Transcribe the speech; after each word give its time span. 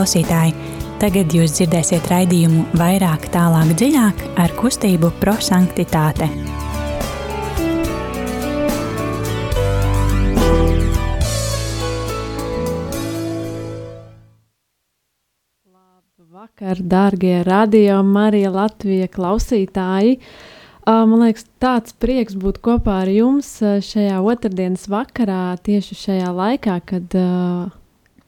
klausītāji! 0.00 0.54
Tagad 0.96 1.34
jūs 1.36 1.52
dzirdēsiet 1.58 2.06
raidījumu 2.08 2.62
vairāk, 2.80 3.26
tālāk, 3.34 3.74
dziļāk 3.76 4.22
ar 4.40 4.52
kustību 4.56 5.10
prosanktitāte. 5.20 6.24
Labvakar, 16.16 16.80
dārgie 16.80 17.42
radio 17.44 17.98
Marija 18.00 18.52
Latvija 18.54 19.08
klausītāji! 19.12 20.16
Man 20.88 21.26
liekas, 21.26 21.44
tāds 21.60 21.92
prieks 21.92 22.38
būt 22.40 22.62
kopā 22.64 23.02
ar 23.02 23.12
jums 23.12 23.52
šajā 23.60 24.16
otrdienas 24.24 24.88
vakarā, 24.88 25.58
tieši 25.60 25.98
šajā 26.06 26.32
laikā, 26.32 26.78
kad 26.88 27.20
uh, 27.20 27.68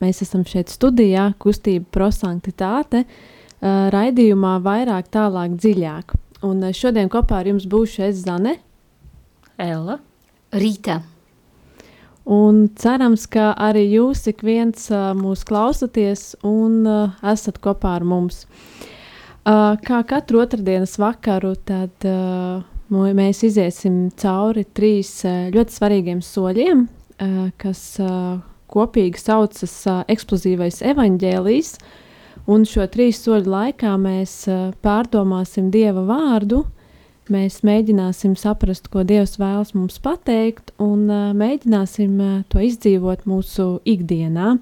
mēs 0.02 0.24
esam 0.27 0.42
šeit 0.48 0.73
studijā, 0.73 1.30
kustība 1.42 1.87
prosanktitāte, 1.95 3.05
uh, 3.06 3.88
raidījumā 3.95 4.59
vairāk, 4.65 5.09
tālāk, 5.15 5.56
dziļāk. 5.62 6.16
Un 6.42 6.66
uh, 6.66 6.75
šodien 6.77 7.11
kopā 7.12 7.41
ar 7.41 7.52
jums 7.52 7.69
būšu 7.70 8.05
es 8.11 8.25
Zane, 8.27 8.59
Ella, 9.62 10.01
Rīta. 10.52 11.01
Un 12.23 12.69
cerams, 12.78 13.25
ka 13.27 13.51
arī 13.59 13.83
jūs 13.97 14.28
ik 14.30 14.45
viens 14.47 14.87
uh, 14.92 15.11
mūs 15.19 15.42
klausaties 15.47 16.37
un 16.47 16.84
uh, 16.87 17.16
esat 17.33 17.59
kopā 17.62 17.97
ar 17.98 18.06
mums. 18.06 18.45
Uh, 19.42 19.75
kā 19.83 20.05
katru 20.06 20.39
otrdienas 20.45 20.94
vakaru, 21.03 21.56
tad 21.66 22.06
uh, 22.06 22.62
mēs 22.92 23.42
iesim 23.42 24.05
cauri 24.14 24.62
trīs 24.70 25.11
uh, 25.27 25.48
ļoti 25.50 25.75
svarīgiem 25.75 26.22
soļiem, 26.22 26.87
uh, 26.87 27.50
kas 27.59 27.83
uh, 27.98 28.39
kopīgi 28.73 29.20
saucas 29.20 29.75
eksplozīvais 30.11 30.81
evaņģēlijs. 30.92 31.75
Un 32.51 32.65
šo 32.67 32.89
trīs 32.91 33.20
soļu 33.23 33.53
laikā 33.53 33.92
mēs 34.03 34.33
pārdomāsim 34.83 35.69
Dieva 35.70 36.03
vārdu, 36.09 36.65
mēs 37.31 37.61
mēģināsim 37.67 38.34
saprast, 38.41 38.89
ko 38.91 39.05
Dievs 39.06 39.37
vēlas 39.39 39.75
mums 39.77 40.00
pateikt, 40.03 40.73
un 40.83 41.06
mēģināsim 41.39 42.17
to 42.50 42.65
izdzīvot 42.67 43.28
mūsu 43.31 43.77
ikdienā. 43.87 44.56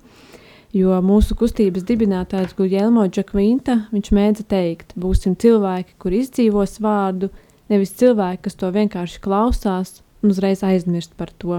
Jo 0.77 1.01
mūsu 1.03 1.35
kustības 1.35 1.83
dibinātājs 1.89 2.53
Guillermo 2.55 3.09
Džakvinta, 3.11 3.89
viņš 3.91 4.13
mēdza 4.15 4.45
teikt, 4.53 4.93
būsim 4.95 5.35
cilvēki, 5.35 5.97
kur 5.99 6.15
izdzīvos 6.15 6.77
vārdu, 6.85 7.33
nevis 7.73 7.97
cilvēki, 7.99 8.45
kas 8.45 8.61
to 8.61 8.71
vienkārši 8.77 9.19
klausās 9.25 9.99
un 10.23 10.31
uzreiz 10.31 10.63
aizmirst 10.63 11.17
par 11.19 11.33
to. 11.43 11.59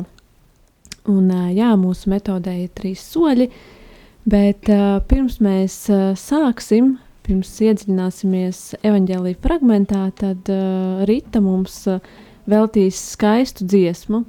Un, 1.10 1.32
jā, 1.56 1.72
mūsu 1.82 2.12
metodē 2.12 2.54
ir 2.62 2.70
trīs 2.78 3.02
soļi, 3.14 3.48
bet 4.30 4.70
pirms 5.10 5.40
mēs 5.42 5.90
sāksim, 6.22 7.00
pirms 7.26 7.50
iedziļināsimies 7.66 8.76
evaņģēlīja 8.86 9.38
fragmentā, 9.42 10.04
tad 10.20 10.46
Rita 11.10 11.42
mums 11.42 11.88
veltīs 12.50 13.02
skaistu 13.16 13.66
dziesmu. 13.66 14.26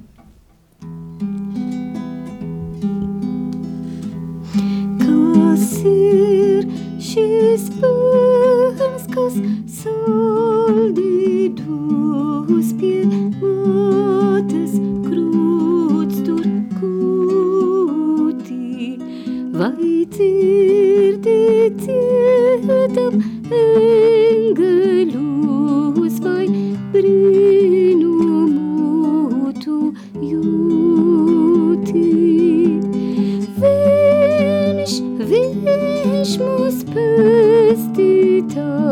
Kas 5.03 5.65
ir 5.85 6.65
šis 6.97 7.69
bērns, 7.77 9.05
kas 9.13 9.35
saldītos 9.77 10.97
pie 12.81 13.05
mātes 13.37 14.73
krūts 15.05 15.52
Vai 19.53 20.09
dzirdēt 20.09 21.75
dziedam 21.83 23.19
engeļus 23.53 24.95
vai 26.25 26.47
brīnumu 26.95 28.63
tu 29.61 29.77
jūti? 30.31 32.01
Viņš, 33.61 34.93
viņš 35.21 36.31
mūs 36.41 36.77
pestītājs, 36.95 38.82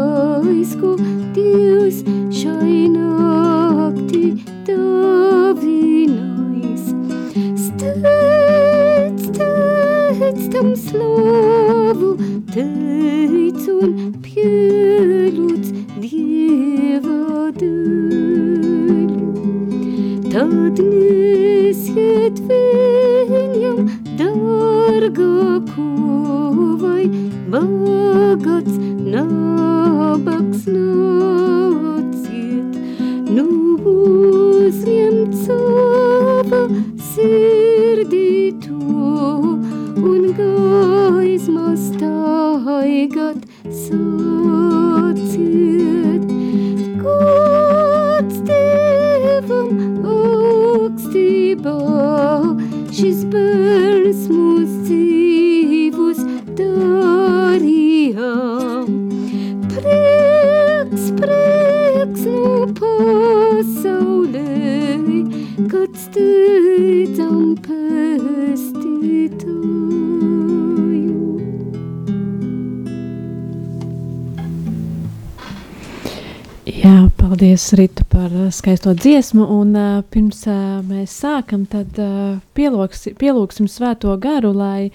paldies 77.31 77.73
Rita 77.73 78.03
par 78.03 78.31
uh, 78.33 78.51
skaisto 78.51 78.91
dziesmu. 78.93 79.45
Un, 79.59 79.69
uh, 79.75 80.03
pirms 80.11 80.41
uh, 80.51 80.81
mēs 80.83 81.13
sākam, 81.15 81.63
tad 81.63 81.95
uh, 81.95 82.41
pielūks, 82.57 83.05
pielūksim 83.15 83.69
svēto 83.71 84.11
garu, 84.19 84.51
lai 84.51 84.89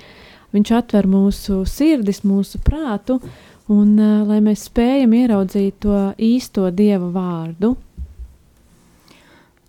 viņš 0.53 0.73
atver 0.77 1.09
mūsu 1.09 1.63
sirdis, 1.65 2.21
mūsu 2.29 2.61
prātu, 2.61 3.17
un 3.73 3.95
uh, 3.97 4.27
lai 4.29 4.43
mēs 4.45 4.67
spējam 4.69 5.17
ieraudzīt 5.17 5.79
to 5.87 6.03
īsto 6.21 6.69
Dieva 6.77 7.09
vārdu. 7.15 7.73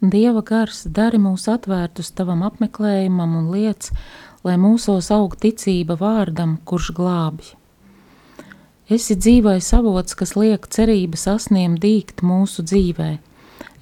Dieva 0.04 0.44
gars 0.44 0.84
dari 0.92 1.22
mūs 1.24 1.48
atvērtus 1.48 2.12
tavam 2.20 2.44
apmeklējumam 2.50 3.40
un 3.46 3.48
liec, 3.56 3.94
lai 4.44 4.60
mūsos 4.60 5.08
aug 5.16 5.40
ticība 5.40 5.96
vārdam, 6.04 6.60
kurš 6.68 6.92
glābj. 7.00 7.57
Esi 8.88 9.18
dzīvais 9.20 9.68
avots, 9.76 10.16
kas 10.16 10.32
liek 10.40 10.64
cerības 10.72 11.26
asniem 11.28 11.74
dīgt 11.76 12.22
mūsu 12.24 12.64
dzīvē. 12.64 13.18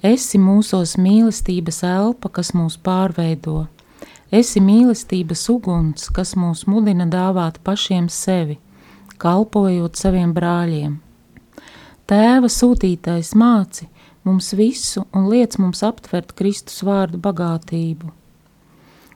Esi 0.02 0.38
mūsos 0.42 0.96
mīlestības 0.98 1.84
elpa, 1.86 2.26
kas 2.40 2.50
mūs 2.58 2.74
pārveido. 2.82 3.68
Esi 4.34 4.58
mīlestības 4.58 5.44
uguns, 5.52 6.08
kas 6.10 6.34
mūs 6.34 6.64
mudina 6.66 7.06
dāvāt 7.06 7.60
pašiem 7.62 8.08
sevi, 8.10 8.58
kalpojot 9.22 9.94
saviem 9.94 10.32
brāļiem. 10.34 10.96
Tēva 12.10 12.50
sūtītais 12.50 13.30
māci 13.38 13.86
mums 14.26 14.50
visu 14.58 15.04
un 15.14 15.28
liec 15.30 15.54
mums 15.62 15.84
aptvert 15.86 16.34
Kristus 16.34 16.82
vārdu 16.82 17.22
bagātību. 17.22 18.10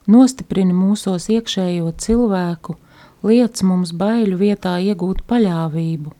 Nostiprini 0.07 0.75
mūsos 0.75 1.27
iekšējo 1.35 1.91
cilvēku, 1.99 2.79
liec 3.27 3.63
mums 3.67 3.93
baiļu 3.97 4.39
vietā 4.41 4.77
iegūt 4.81 5.25
paļāvību, 5.31 6.13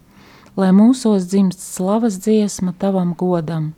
lai 0.61 0.71
mūsos 0.77 1.29
dzimst 1.31 1.63
slavas 1.65 2.19
dziesma 2.25 2.75
tavam 2.79 3.15
godam. 3.19 3.73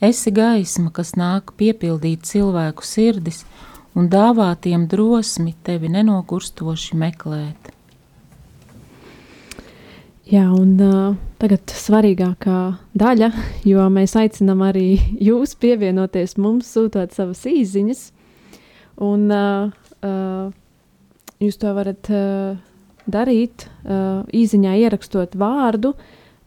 Esi 0.00 0.30
gaisma, 0.30 0.92
kas 0.94 1.16
nāk 1.18 1.56
piepildīt 1.58 2.22
cilvēku 2.28 2.86
sirdis 2.86 3.42
un 3.98 4.06
dāvā 4.12 4.52
tiem 4.62 4.86
drosmi 4.86 5.56
tevi 5.66 5.90
nenogurstoši 5.90 6.98
meklēt. 6.98 7.72
Jā, 10.28 10.44
un 10.52 10.74
uh, 10.84 11.16
tagad 11.40 11.72
svarīgākā 11.72 12.58
daļa, 13.00 13.30
jo 13.70 13.88
mēs 13.90 14.12
aicinām 14.20 14.60
arī 14.66 15.00
jūs 15.30 15.56
pievienoties 15.56 16.36
mums, 16.36 16.68
sūtot 16.74 17.16
savas 17.16 17.42
īsiņas. 17.48 18.02
Un 19.08 19.30
uh, 19.32 19.70
uh, 20.04 20.50
jūs 21.42 21.58
to 21.60 21.72
varat 21.76 22.10
uh, 22.12 22.58
darīt, 23.08 23.68
uh, 23.84 24.24
īsiņā 24.34 24.74
ierakstot 24.84 25.36
vārdu 25.38 25.94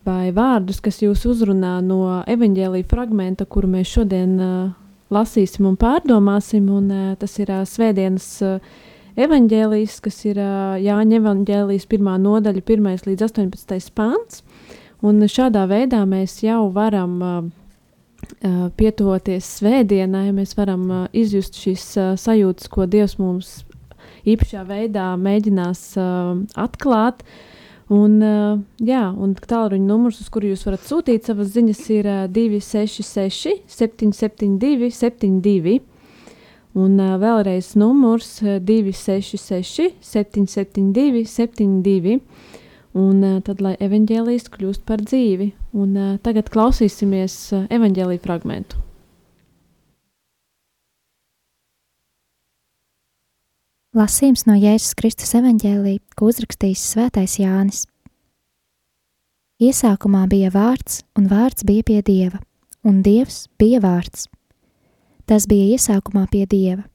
vai 0.05 0.31
vārdus, 0.35 0.81
kas 0.81 1.01
jūs 1.03 1.25
uzrunā 1.29 1.77
no 1.85 2.21
evaņģēlīja 2.29 2.89
fragmenta, 2.89 3.45
kuru 3.45 3.69
mēs 3.75 3.91
šodien 3.93 4.37
uh, 4.41 4.71
lasīsim 5.13 5.67
un 5.69 5.77
pārdomāsim. 5.79 6.69
Un, 6.73 6.89
uh, 6.91 7.13
tas 7.21 7.37
ir 7.41 7.53
uh, 7.53 7.63
Svētdienas 7.67 8.27
uh, 8.45 8.75
evaņģēlījis, 9.21 9.97
kas 10.03 10.21
ir 10.27 10.41
uh, 10.41 10.77
Jāņa 10.81 11.19
evaņģēlījis 11.21 11.89
pirmā 11.91 12.17
nodaļa, 12.21 12.65
1 12.65 13.09
līdz 13.11 13.27
18 13.29 13.95
pāns. 13.97 14.43
Un 15.01 15.21
šādā 15.25 15.65
veidā 15.69 16.03
mēs 16.05 16.41
jau 16.45 16.67
varam 16.73 17.17
uh, 17.25 17.41
pietuvoties 18.77 19.47
svētdienai, 19.57 20.29
mēs 20.35 20.53
varam 20.57 20.85
uh, 20.89 21.03
izjust 21.13 21.57
šīs 21.57 21.85
uh, 21.97 22.13
sajūtas, 22.21 22.69
ko 22.69 22.85
Dievs 22.89 23.17
mums 23.21 23.61
īpašā 24.27 24.65
veidā 24.67 25.11
mēģinās 25.19 25.81
uh, 25.99 26.35
atklāt. 26.59 27.23
Un, 27.91 28.19
uh, 28.23 28.59
jā, 28.87 29.03
un 29.11 29.33
tālruņa 29.35 29.83
numurs, 29.83 30.21
uz 30.23 30.29
kuru 30.31 30.53
jūs 30.53 30.63
varat 30.67 30.85
sūtīt 30.87 31.27
savas 31.27 31.51
ziņas, 31.55 31.81
ir 31.91 32.07
uh, 32.07 32.19
266, 32.31 33.65
772, 33.67 34.91
72. 34.95 35.79
Un 36.79 36.95
uh, 37.03 37.17
vēlreiz 37.19 37.73
numurs 37.75 38.37
uh, 38.45 38.61
266, 38.63 39.91
772, 39.99 41.25
72. 41.27 42.21
Un 42.91 43.23
uh, 43.23 43.41
tad, 43.43 43.59
lai 43.63 43.77
evanģēlijas 43.79 44.49
kļūst 44.51 44.85
par 44.87 45.03
dzīvi, 45.03 45.51
un 45.75 45.97
uh, 45.97 46.15
tagad 46.23 46.51
klausīsimies 46.51 47.37
uh, 47.55 47.67
evanģēlīja 47.71 48.23
fragmentu. 48.23 48.90
Lasījums 53.91 54.45
no 54.47 54.53
Jēzus 54.55 54.93
Kristus 54.95 55.33
evanģēlī, 55.35 55.97
ko 56.15 56.29
uzrakstījis 56.31 56.83
Svētais 56.93 57.33
Jānis. 57.41 57.81
Iesākumā 59.59 60.21
bija 60.31 60.47
vārds, 60.53 61.01
un 61.19 61.27
vārds 61.27 61.67
bija 61.67 61.83
pie 61.83 61.97
Dieva, 61.99 62.39
un 62.87 63.01
Dievs 63.03 63.49
bija 63.59 63.81
vārds. 63.83 64.29
Tas 65.27 65.43
bija 65.43 65.75
iesākumā 65.75 66.23
pie 66.31 66.45
Dieva. 66.47 66.87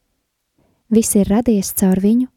Viss 0.88 1.20
ir 1.20 1.28
radies 1.28 1.74
caur 1.76 2.00
viņu, 2.00 2.30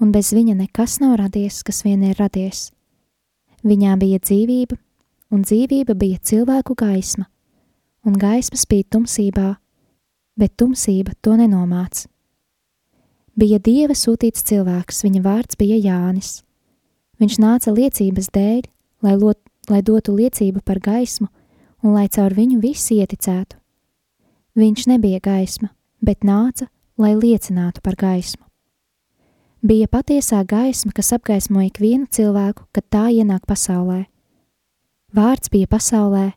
un 0.00 0.16
bez 0.16 0.32
viņa 0.32 0.56
nekas 0.56 1.02
nav 1.04 1.18
radies, 1.20 1.60
kas 1.60 1.84
vien 1.84 2.08
ir 2.08 2.16
radies. 2.16 2.70
Viņā 3.60 4.00
bija 4.00 4.24
dzīvība, 4.24 4.80
un 5.36 5.44
dzīvība 5.44 5.92
bija 6.00 6.24
cilvēku 6.24 6.80
gaisma, 6.80 7.28
un 8.08 8.16
gaisma 8.16 8.56
spīd 8.56 8.88
tumsībā, 8.88 9.58
bet 10.40 10.56
tumsība 10.56 11.12
to 11.20 11.36
nenomāca 11.36 12.08
bija 13.38 13.58
Dieva 13.62 13.94
sūtīts 13.94 14.42
cilvēks, 14.48 15.04
viņa 15.06 15.22
vārds 15.22 15.58
bija 15.58 15.78
Jānis. 15.78 16.42
Viņš 17.22 17.38
nāca 17.42 17.74
liecības 17.74 18.30
dēļ, 18.34 18.66
lai, 19.06 19.14
lot, 19.18 19.38
lai 19.70 19.82
dotu 19.82 20.14
liecību 20.16 20.62
par 20.66 20.80
gaismu 20.82 21.28
un 21.82 21.94
lai 21.94 22.08
caur 22.10 22.34
viņu 22.34 22.58
visi 22.62 22.98
ieticētu. 22.98 23.58
Viņš 24.58 24.86
nebija 24.90 25.22
gaisma, 25.22 25.70
bet 26.02 26.26
nāca, 26.26 26.66
lai 26.98 27.14
liecinātu 27.14 27.82
par 27.82 27.94
gaismu. 27.98 28.42
Bija 29.62 29.88
patiesā 29.90 30.44
gaisma, 30.46 30.92
kas 30.94 31.12
apgaismo 31.14 31.62
ikvienu 31.66 32.06
cilvēku, 32.10 32.66
kad 32.74 32.86
tā 32.90 33.08
ienāk 33.10 33.46
pasaulē. 33.46 34.04
Vārds 35.14 35.50
bija 35.50 35.66
pasaulē, 35.70 36.32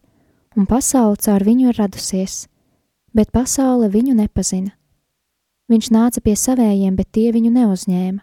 un 0.57 0.65
pasaule 0.69 1.17
caur 1.21 1.45
viņu 1.45 1.69
ir 1.69 1.77
radusies, 1.77 2.45
bet 3.13 3.33
pasaule 3.33 3.89
viņu 3.93 4.17
nepazina. 4.17 4.73
Viņš 5.71 5.87
nāca 5.93 6.19
pie 6.19 6.33
savējiem, 6.35 6.97
bet 6.99 7.13
tie 7.15 7.29
viņu 7.31 7.53
neuzņēma. 7.55 8.19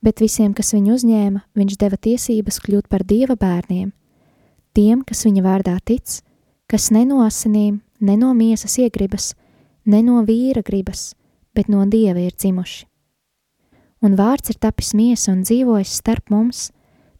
Bet 0.00 0.22
visiem, 0.22 0.54
kas 0.56 0.72
viņu 0.72 0.94
uzņēma, 0.94 1.42
viņš 1.58 1.74
deva 1.82 1.98
tiesības 2.00 2.60
kļūt 2.64 2.88
par 2.88 3.04
dieva 3.04 3.36
bērniem, 3.36 3.90
tiem, 4.72 5.02
kas 5.04 5.26
viņa 5.26 5.42
vārdā 5.44 5.74
tic, 5.84 6.22
kas 6.70 6.88
ne 6.94 7.04
no 7.08 7.20
asinīm, 7.26 7.82
ne 8.00 8.16
no 8.16 8.32
miesas 8.32 8.78
iegribas, 8.80 9.34
ne 9.84 10.00
no 10.06 10.22
vīra 10.24 10.64
gribas, 10.64 11.10
bet 11.52 11.68
no 11.68 11.84
dieva 11.84 12.24
ir 12.24 12.32
dzimuši. 12.32 12.86
Un 14.00 14.16
vārds 14.16 14.54
ir 14.54 14.60
tapis 14.60 14.94
miesa 14.96 15.34
un 15.34 15.44
dzīvojis 15.44 15.98
starp 16.00 16.32
mums, 16.32 16.70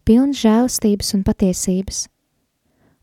pilns 0.01 0.41
žēlastības 0.41 1.13
un 1.13 1.25
patiesības. 1.27 2.05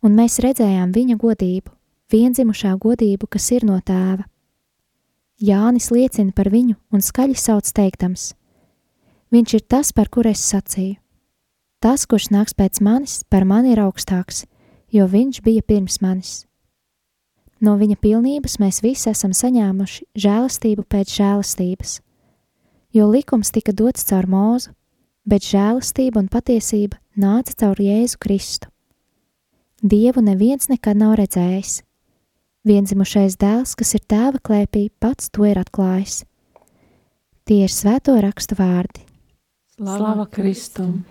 Un 0.03 0.19
mēs 0.19 0.43
redzējām 0.43 0.91
viņa 0.95 1.21
godību, 1.21 1.71
vienzimušā 2.11 2.75
godību, 2.81 3.31
kas 3.31 3.53
ir 3.55 3.67
no 3.71 3.79
tēva 3.79 4.27
Jānis 5.43 5.91
liecina 5.91 6.33
par 6.33 6.51
viņu 6.53 6.77
un 6.95 7.03
skaļi 7.03 7.35
sauc 7.35 7.67
teiktams: 7.75 8.35
Viņš 9.35 9.55
ir 9.55 9.63
tas, 9.67 9.91
par 9.93 10.09
kur 10.09 10.29
es 10.31 10.43
sacīju. 10.47 11.01
Tas, 11.83 12.07
kurš 12.07 12.31
nāks 12.31 12.55
pēc 12.57 12.81
manis, 12.81 13.25
par 13.29 13.45
mani 13.45 13.75
ir 13.75 13.81
augstāks, 13.83 14.47
jo 14.95 15.05
viņš 15.11 15.43
bija 15.45 15.63
pirms 15.67 15.99
manis. 16.01 16.47
No 17.61 17.75
viņa 17.81 17.97
pilnības 18.01 18.57
mēs 18.63 18.81
visi 18.85 19.11
esam 19.11 19.35
saņēmuši 19.37 20.07
žēlastību 20.17 20.85
pēc 20.89 21.13
žēlastības, 21.19 21.99
jo 22.95 23.09
likums 23.11 23.51
tika 23.53 23.75
dots 23.77 24.07
caur 24.09 24.29
mūzu, 24.31 24.73
bet 25.27 25.45
žēlastība 25.45 26.23
un 26.23 26.31
patiesība 26.33 27.01
nāca 27.17 27.55
caur 27.65 27.81
Jēzu 27.81 28.21
Kristu. 28.21 28.71
Dievu 29.83 30.23
neviens 30.25 30.71
nekad 30.71 30.97
nav 30.97 31.19
redzējis, 31.21 31.83
Vienzimušais 32.65 33.35
dēls, 33.37 33.75
kas 33.77 33.91
ir 33.93 34.01
tēva 34.09 34.39
klēpī, 34.41 34.87
pats 34.97 35.29
to 35.29 35.45
ir 35.45 35.59
atklājis. 35.61 36.23
Tie 37.45 37.59
ir 37.61 37.69
svēto 37.69 38.15
rakstu 38.25 38.57
vārdi. 38.57 39.03
Slava 39.77 40.25
Kristum! 40.33 41.03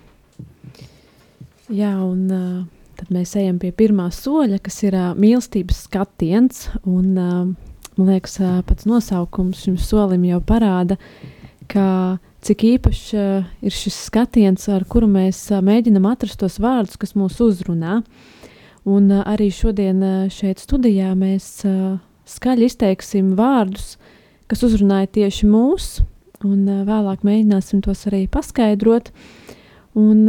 Jā, 1.70 1.92
un 2.02 2.26
uh, 2.34 2.66
tad 2.98 3.14
mēs 3.14 3.36
ejam 3.38 3.62
pie 3.62 3.70
pirmā 3.70 4.08
soļa, 4.10 4.58
kas 4.66 4.80
ir 4.82 4.98
uh, 4.98 5.12
mīlestības 5.14 5.86
skatiens. 5.86 6.66
Un, 6.90 7.14
uh, 7.22 7.78
man 8.00 8.10
liekas, 8.10 8.40
uh, 8.42 8.64
pats 8.66 8.90
nosaukums 8.90 9.62
šim 9.68 9.78
solim 9.78 10.26
jau 10.26 10.42
parāda, 10.42 10.98
ka 11.70 12.18
cik 12.42 12.66
īpašs 12.72 13.08
uh, 13.14 13.50
ir 13.62 13.78
šis 13.78 14.08
skatiens, 14.10 14.66
ar 14.74 14.90
kuru 14.90 15.06
mēs 15.20 15.46
uh, 15.54 15.62
mēģinam 15.62 16.10
atrast 16.16 16.42
tos 16.42 16.58
vārdus, 16.58 16.98
kas 16.98 17.14
mūs 17.14 17.38
uzrunā. 17.46 18.01
Uh, 18.01 18.39
Un 18.84 19.12
arī 19.16 19.48
šodien 19.54 20.02
šeit 20.34 20.60
studijā 20.60 21.13
mēs 21.16 21.62
skaļi 22.28 22.68
izteiksim 22.68 23.32
vārdus, 23.40 23.96
kas 24.52 24.63
uzrunāja 24.68 25.08
tieši 25.20 25.48
mūs, 25.48 26.02
un 26.44 26.68
vēlāk 26.88 27.24
mēģināsim 27.24 27.84
tos 27.86 28.04
arī 28.10 28.25
paskaidrot. 28.32 29.13
Un, 29.94 30.25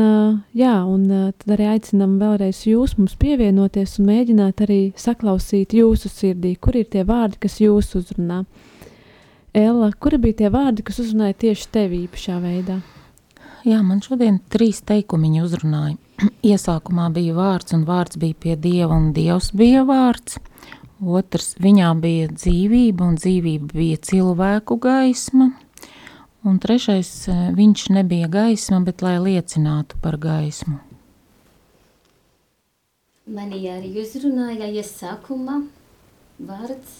jā, 0.52 0.74
un 0.84 1.06
tad 1.40 1.54
arī 1.56 1.70
aicinām 1.72 2.18
vēlreiz 2.20 2.66
jūs 2.68 2.98
mums 2.98 3.14
pievienoties 3.16 3.96
un 3.98 4.10
mēģināt 4.10 4.60
arī 4.66 4.80
saklausīt 5.00 5.72
jūsu 5.74 6.12
sirdī, 6.12 6.52
kur 6.60 6.76
ir 6.76 6.90
tie 6.92 7.02
vārdi, 7.08 7.40
kas 7.46 7.56
jūs 7.64 7.94
uzrunā. 7.96 8.42
Ella, 9.54 9.88
kuri 9.96 10.18
bija 10.20 10.42
tie 10.42 10.50
vārdi, 10.52 10.84
kas 10.84 11.00
uzrunāja 11.00 11.38
tieši 11.46 11.70
tevi 11.72 12.04
īpašā 12.04 12.36
veidā? 12.42 12.80
Jā, 13.64 13.80
man 13.80 14.04
šodien 14.04 14.42
trīs 14.52 14.82
teikumiņi 14.84 15.44
uzrunāja. 15.46 15.96
Iesākumā 16.52 17.08
bija 17.14 17.34
vārds, 17.36 17.74
un 17.76 17.84
vārds 17.88 18.18
bija 18.20 18.36
pie 18.40 18.56
Dieva, 18.56 18.94
un 18.94 19.12
Dievs 19.16 19.50
bija 19.56 19.84
vārds. 19.88 20.38
Otrs, 21.04 21.54
viņā 21.60 21.90
bija 22.00 22.30
dzīvība, 22.32 23.04
un 23.04 23.18
dzīvība 23.18 23.74
bija 23.74 24.00
cilvēku 24.08 24.78
gaisma. 24.80 25.50
Un 26.44 26.58
trešais, 26.60 27.10
viņš 27.56 27.86
nebija 27.96 28.28
gaisma, 28.32 28.80
bet 28.84 29.04
lai 29.04 29.16
liecinātu 29.20 29.98
par 30.04 30.18
gaismu. 30.20 30.78
Mani 33.34 33.62
arī 33.72 33.94
uzrunāja 34.02 34.68
iesākumā 34.68 35.62
vārds 36.44 36.98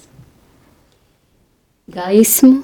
gaismu 1.93 2.63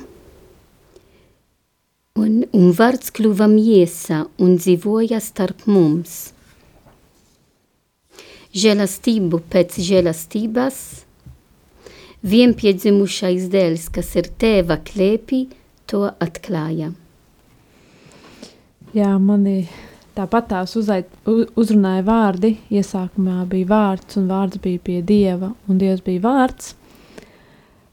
Un, 2.21 2.43
un 2.53 2.73
vārds 2.77 3.13
kļuva 3.15 3.47
miesa 3.49 4.25
un 4.43 4.57
dzīvoja 4.59 5.21
starp 5.23 5.63
mums. 5.71 6.33
Žēlastību 8.51 9.39
pēc 9.47 9.77
žēlastības, 9.87 10.79
vienpiedzimušais 12.27 13.47
dēls, 13.53 13.85
kas 13.95 14.11
ir 14.19 14.27
tēva 14.43 14.81
klēpī, 14.83 15.45
to 15.87 16.09
atklāja. 16.19 16.91
Jā, 18.91 19.13
mani 19.23 19.69
tāpat 20.19 20.49
tās 20.51 20.75
uzait, 20.75 21.07
uzrunāja 21.31 22.03
vārdi. 22.07 22.57
Iesākumā 22.75 23.45
bija 23.51 23.69
vārds, 23.71 24.19
un 24.19 24.27
vārds 24.31 24.59
bija 24.63 24.83
pie 24.83 24.99
dieva, 25.07 25.53
un 25.71 25.79
dievs 25.79 26.03
bija 26.03 26.25
vārds. 26.25 26.75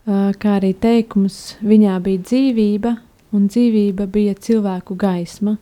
Kā 0.07 0.55
arī 0.57 0.71
teikums, 0.73 1.57
viņā 1.61 1.99
bija 2.01 2.23
dzīvība, 2.25 2.95
un 3.35 3.45
dzīvība 3.51 4.07
bija 4.09 4.33
cilvēku 4.33 4.97
gaisma. 4.97 5.57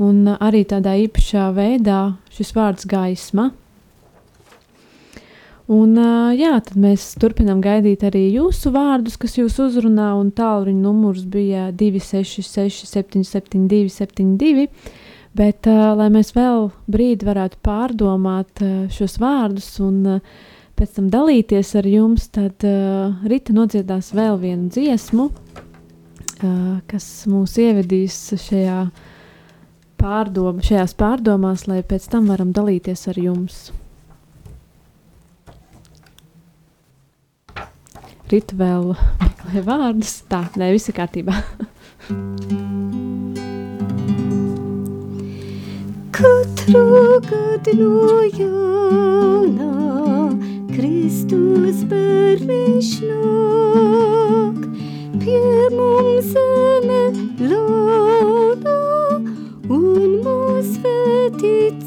Un 0.00 0.22
arī 0.38 0.62
tādā 0.68 0.94
īpašā 1.02 1.50
veidā 1.56 2.12
šis 2.32 2.54
vārds 2.56 2.86
gaisma. 2.88 3.50
Un, 5.70 5.94
jā, 6.34 6.56
tad 6.66 6.74
mēs 6.82 7.12
turpinām 7.22 7.60
gaidīt 7.62 8.02
arī 8.08 8.24
jūsu 8.34 8.72
vārdus, 8.74 9.14
kas 9.20 9.36
jūs 9.38 9.60
uzrunā, 9.62 10.08
un 10.18 10.32
tālruņa 10.34 10.82
numurs 10.82 11.22
bija 11.30 11.68
266, 11.70 12.88
772, 12.90 13.92
72. 13.94 14.66
Bet, 15.38 15.68
lai 15.70 16.08
mēs 16.10 16.32
vēl 16.34 16.72
brīdi 16.90 17.28
varētu 17.28 17.60
pārdomāt 17.62 18.64
šos 18.90 19.14
vārdus 19.22 19.68
un 19.84 20.18
pēc 20.74 20.96
tam 20.96 21.06
dalīties 21.12 21.70
ar 21.78 21.86
jums, 21.86 22.26
tad 22.34 22.66
Rita 23.30 23.54
nodziedās 23.54 24.10
vēl 24.16 24.40
vienu 24.42 24.72
dziesmu, 24.74 25.28
kas 26.90 27.06
mūs 27.30 27.54
ievedīs 27.62 28.18
šajā 28.42 28.80
pārdoma, 30.02 30.64
šajās 30.66 30.98
pārdomās, 30.98 31.68
lai 31.70 31.84
pēc 31.86 32.10
tam 32.10 32.26
varam 32.32 32.50
dalīties 32.56 33.06
ar 33.12 33.22
jums. 33.22 33.68
Rita 38.30 38.54
vēl 38.54 38.92
meklē 39.18 39.60
vārdus. 39.66 40.20
Tā, 40.30 40.44
nē, 40.54 40.68
viss 40.70 40.86
ir 40.86 40.94
kārtībā. 40.94 41.34
Katru 46.14 46.84
gadu 47.26 47.74
no 47.80 48.20
jauna 48.38 49.70
Kristus 50.70 51.82
bērniņš 51.90 52.92
nāk 53.10 54.62
pie 55.24 55.66
mums 55.74 56.30
zeme 56.30 57.02
launa 57.50 58.78
un 59.66 60.18
mūs 60.22 60.70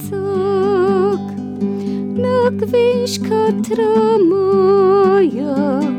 sāk. 0.10 1.24
Nāk 2.20 2.68
viņš 2.76 3.20
katra 3.32 3.92
mājā 4.28 5.94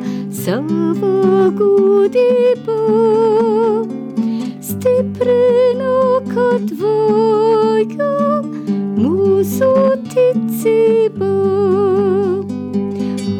savā 0.45 1.49
gudībā 1.57 2.81
stiprina, 4.61 5.95
kad 6.29 6.67
vajag 6.81 7.95
mūsu 8.99 9.71
ticībā. 10.13 11.31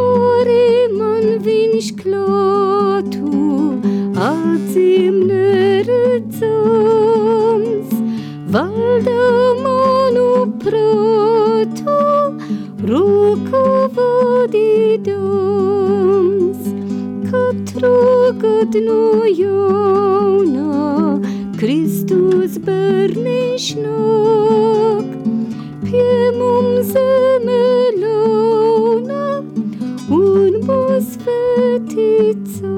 Arī 0.07 0.71
man 0.97 1.25
viņš 1.45 1.87
klātu, 2.01 3.29
acīm 4.31 5.17
neredzams, 5.29 6.33
gadu 18.75 18.87
no 18.87 19.25
jauna 19.39 21.21
Kristus 21.59 22.59
bērniņš 22.59 23.67
nāk, 23.79 25.07
pie 25.85 26.33
mums 26.35 26.91
zeme 26.91 27.61
ļauna 28.01 29.21
un 30.11 30.59
mūs 30.67 31.13
svētīcāk. 31.15 32.75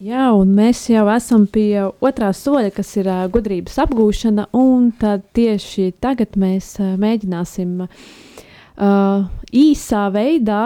Jā, 0.00 0.32
un 0.32 0.54
mēs 0.56 0.88
jau 0.90 1.04
esam 1.12 1.46
pie 1.46 1.90
otrā 2.00 2.32
soļa, 2.32 2.70
kas 2.72 2.96
ir 2.96 3.06
uh, 3.10 3.28
gudrības 3.30 3.76
apgūšana, 3.84 4.48
un 4.56 4.90
tad 4.98 5.28
tieši 5.36 5.92
tagad 6.00 6.40
mēs 6.40 6.78
uh, 6.80 6.96
mēģināsim 7.00 7.84
uh, 7.84 9.28
īsā 9.52 10.08
veidā, 10.14 10.62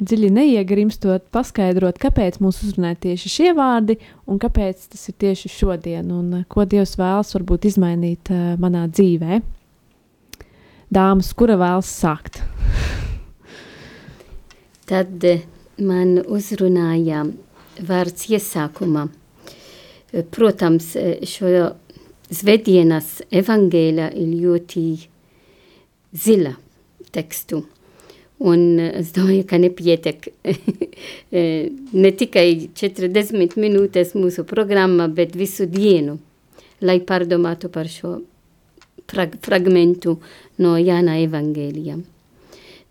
dziļi 0.00 0.32
neiegrimstot, 0.36 1.28
paskaidrot, 1.34 2.00
kāpēc 2.00 2.40
mūs 2.40 2.62
uzrunā 2.66 2.94
tieši 3.00 3.32
šie 3.32 3.54
vārdi 3.56 3.98
un 4.26 4.40
kāpēc 4.42 4.90
tas 4.92 5.08
ir 5.12 5.16
tieši 5.20 5.52
šodien, 5.52 6.10
un 6.10 6.42
uh, 6.42 6.44
ko 6.48 6.64
Dievs 6.68 6.96
vēlas 7.00 7.34
varbūt 7.36 7.70
izmainīt 7.72 8.32
uh, 8.32 8.54
manā 8.60 8.86
dzīvē. 8.90 9.40
Dāmas, 10.90 11.30
kura 11.38 11.54
vēlas 11.54 11.86
sākt? 11.86 12.40
Tad 14.90 15.22
eh, 15.22 15.44
man 15.86 16.16
uzrunāja 16.18 17.22
vārds 17.86 18.24
iesākumā. 18.34 19.04
Eh, 19.06 20.24
Protams, 20.34 20.88
eh, 20.98 21.20
šo 21.22 21.68
svētdienas 22.26 23.20
evangēlija 23.30 24.08
ir 24.18 24.32
ļoti 24.40 24.82
zila 26.24 26.56
tekstu. 27.14 27.62
Un 28.40 28.78
eh, 28.80 28.92
es 29.02 29.12
domāju, 29.12 29.44
ka 29.48 29.58
nepietek 29.60 30.30
eh, 30.48 31.68
ne 31.92 32.12
tikai 32.16 32.70
40 32.72 33.58
minūtes 33.60 34.14
mūsu 34.16 34.46
programma, 34.48 35.10
bet 35.12 35.36
visu 35.36 35.68
dienu, 35.68 36.16
lai 36.80 37.00
pārdomātu 37.04 37.68
par 37.72 37.90
šo 37.92 38.18
frag 39.10 39.36
fragmentu 39.44 40.16
no 40.62 40.76
Jāna 40.80 41.18
evangēlijā. 41.20 41.98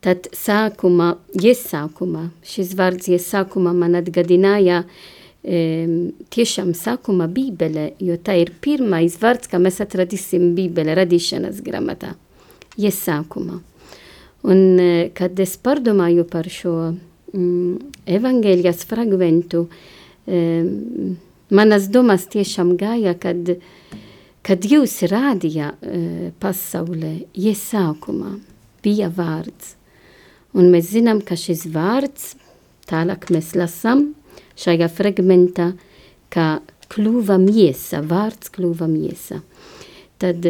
Tad 0.06 0.30
sākumā, 0.36 1.14
iesākumā, 1.36 2.30
šis 2.48 2.76
vārds 2.80 3.10
iesākumā 3.12 3.74
man 3.76 3.98
atgadināja 4.00 4.84
um, 4.84 5.96
tiešām 6.32 6.72
sākuma 6.78 7.28
bībele, 7.28 7.90
jo 8.00 8.16
tā 8.16 8.38
ir 8.40 8.54
pirmais 8.64 9.18
vārds, 9.20 9.52
kā 9.52 9.60
mēs 9.60 9.82
atradīsim 9.84 10.54
bībele 10.56 10.96
radīšanas 11.02 11.60
gramatā. 11.66 12.14
Iesākumā. 12.80 13.60
Un 14.48 14.80
eh, 14.80 15.10
kad 15.16 15.40
es 15.40 15.58
pārdomāju 15.60 16.24
par 16.30 16.48
šo 16.52 16.76
mm, 17.34 17.80
evangēlijas 18.08 18.86
fragmentu, 18.88 19.66
um, 20.26 21.18
manas 21.52 21.90
domas 21.92 22.28
tiešām 22.32 22.78
gāja, 22.80 23.18
kad, 23.20 23.58
kad 24.46 24.70
jūs 24.70 25.02
rādījā 25.12 25.74
uh, 25.76 26.30
pasaulē 26.40 27.16
iesākumā 27.36 28.38
bija 28.86 29.12
vārds. 29.12 29.76
Un 30.56 30.72
mēs 30.74 30.94
zinām, 30.96 31.20
ka 31.22 31.36
šis 31.38 31.68
vārds, 31.74 32.34
tālāk 32.90 33.28
mēs 33.34 33.54
lasām 33.60 34.14
šajā 34.60 34.88
fragmentā, 34.90 35.74
ka 36.34 36.62
kļuva 36.90 37.38
miesa, 37.42 38.02
vārds 38.06 38.50
kļuva 38.56 38.88
miesa. 38.90 39.44
Tad, 40.20 40.48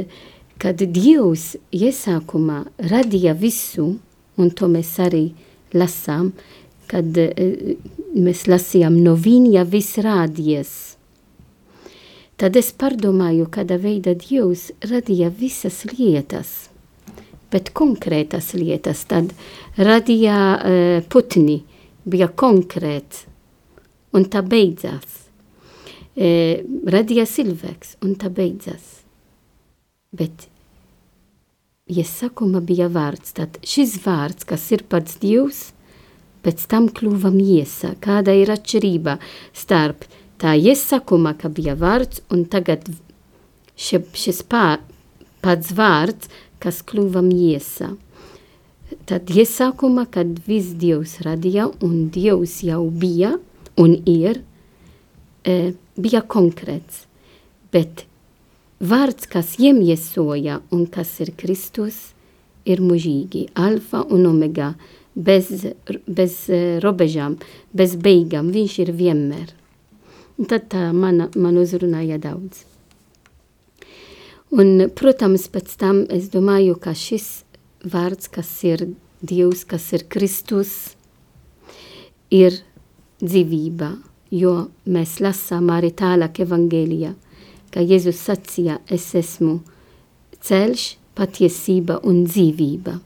kad 0.59 0.81
Dievs 0.83 1.53
iesākumā 1.71 2.63
radīja 2.91 3.33
visu, 3.37 3.93
un 4.39 4.51
to 4.51 4.67
mēs 4.71 4.91
arī 4.99 5.29
lasām, 5.73 6.33
kad 6.89 7.15
uh, 7.21 7.75
mēs 8.17 8.45
lasījām 8.49 8.99
no 9.05 9.15
viņa 9.15 9.63
viss 9.69 9.99
rādies. 10.03 10.73
Tad 12.39 12.55
es 12.55 12.71
pārdomāju, 12.71 13.49
kāda 13.51 13.79
veida 13.79 14.13
Dievs 14.19 14.69
radīja 14.87 15.31
visas 15.31 15.81
lietas, 15.91 16.69
bet 17.51 17.71
konkrētas 17.75 18.53
lietas. 18.55 19.05
Tad 19.07 19.31
radīja 19.79 20.37
uh, 20.55 20.99
putni, 21.07 21.61
bija 22.03 22.27
konkrēts, 22.27 23.25
un 24.15 24.27
tā 24.27 24.43
beidzās. 24.43 25.25
Uh, 26.19 26.67
radīja 26.91 27.27
cilvēks, 27.29 27.99
un 28.03 28.15
tā 28.19 28.31
beidzās. 28.33 28.97
Bet 30.11 30.48
iesakuma 31.89 32.61
bija 32.61 32.87
vārds. 32.93 33.33
Tad 33.37 33.59
šis 33.65 33.97
vārds, 34.05 34.45
kas 34.47 34.69
ir 34.75 34.85
pats 34.89 35.17
Dievs, 35.21 35.69
pēc 36.45 36.65
tam 36.71 36.89
kļuva 36.93 37.31
miesa. 37.33 37.95
Kāda 38.01 38.35
ir 38.37 38.51
atšķirība 38.53 39.17
starp 39.57 40.05
tā 40.39 40.55
iesakuma, 40.55 41.35
ka 41.35 41.51
bija 41.51 41.75
vārds, 41.79 42.23
un 42.31 42.45
tagad 42.51 42.87
še, 43.79 44.03
šis 44.13 44.43
pār, 44.47 44.79
pats 45.43 45.73
vārds, 45.75 46.29
kas 46.59 46.83
kļuva 46.87 47.23
miesa. 47.25 47.93
Tad 49.09 49.29
iesākuma, 49.29 50.07
kad 50.09 50.39
viss 50.47 50.73
Dievs 50.79 51.19
radīja, 51.25 51.67
un 51.85 52.09
Dievs 52.13 52.59
jau 52.65 52.83
bija 52.89 53.35
un 53.79 53.95
ir, 54.09 54.41
e, 55.45 55.73
bija 55.95 56.21
konkrēts. 56.25 57.05
Bet 57.71 58.08
vārds, 58.79 59.27
kas 59.27 59.57
iemiesoja 59.59 60.61
un 60.71 60.85
kas 60.87 61.19
ir 61.23 61.33
Kristus, 61.37 62.13
ir 62.65 62.81
mužīgi, 62.83 63.49
alfa 63.55 64.03
un 64.09 64.27
omega, 64.29 64.73
bez, 65.15 65.51
bez 66.07 66.35
robežām, 66.83 67.37
bez 67.73 67.95
beigām, 67.99 68.51
viņš 68.55 68.79
ir 68.85 68.93
vienmēr. 68.95 69.53
Un 70.39 70.47
tad 70.47 70.69
tā 70.71 70.89
mana, 70.95 71.27
man 71.35 71.59
uzrunāja 71.59 72.19
daudz. 72.21 72.63
Un, 74.49 74.87
protams, 74.95 75.45
pēc 75.51 75.75
tam 75.77 76.05
es 76.09 76.29
domāju, 76.33 76.77
ka 76.81 76.95
šis 76.97 77.43
vārds, 77.85 78.31
kas 78.31 78.49
ir 78.65 78.87
Dievs, 79.19 79.65
kas 79.67 79.83
ir 79.91 80.05
Kristus, 80.07 80.95
ir 82.31 82.55
dzīvība, 83.19 83.89
jo 84.31 84.53
mēs 84.87 85.17
lasām 85.19 85.67
arī 85.75 85.91
tālāk 85.91 86.39
evangēlijā, 86.45 87.11
ka 87.73 87.83
Jēzus 87.83 88.19
sacīja, 88.27 88.79
es 88.89 89.11
esmu 89.15 89.59
ceļš, 90.45 90.85
patiesība 91.19 91.99
un 92.07 92.23
dzīvība. 92.27 92.99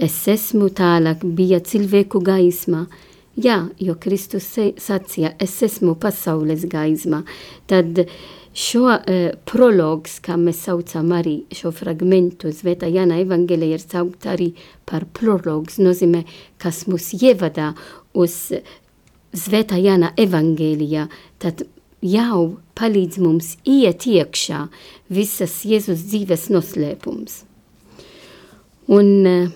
Es 0.00 0.16
esmu 0.28 0.70
tālāk 0.76 1.24
bija 1.36 1.60
cilvēku 1.64 2.20
gaisma, 2.24 2.86
Jā, 3.38 3.68
jo 3.78 3.94
Kristus 3.94 4.48
sacīja, 4.82 5.30
es 5.38 5.52
esmu 5.62 5.94
pasaules 6.02 6.64
gaisma, 6.68 7.22
tad 7.70 8.02
šo 8.52 8.82
uh, 8.90 9.30
prologs, 9.46 10.18
kā 10.24 10.34
mēs 10.36 10.64
saucam 10.66 11.12
arī 11.14 11.36
šo 11.54 11.70
fragmentu, 11.72 12.50
Zvētā 12.50 12.90
Jāna 12.90 13.20
evangelija 13.22 13.78
ir 13.78 13.84
saukt 13.84 14.26
arī 14.26 14.50
par 14.84 15.06
prologs, 15.16 15.78
nozīmē, 15.78 16.24
kas 16.60 16.84
mūs 16.90 17.12
ievadā 17.20 17.70
uz 18.18 18.50
Zvētā 19.30 19.78
Jāna 19.78 20.10
evangelija, 20.18 21.06
tad 21.38 21.62
jau 22.02 22.58
palīdz 22.78 23.20
mums 23.20 23.54
iet 23.68 24.06
iekšā 24.08 24.66
visas 25.12 25.60
Jēzus 25.68 26.06
dzīves 26.10 26.48
noslēpums. 26.52 27.42
Un 28.90 29.10
uh, 29.28 29.50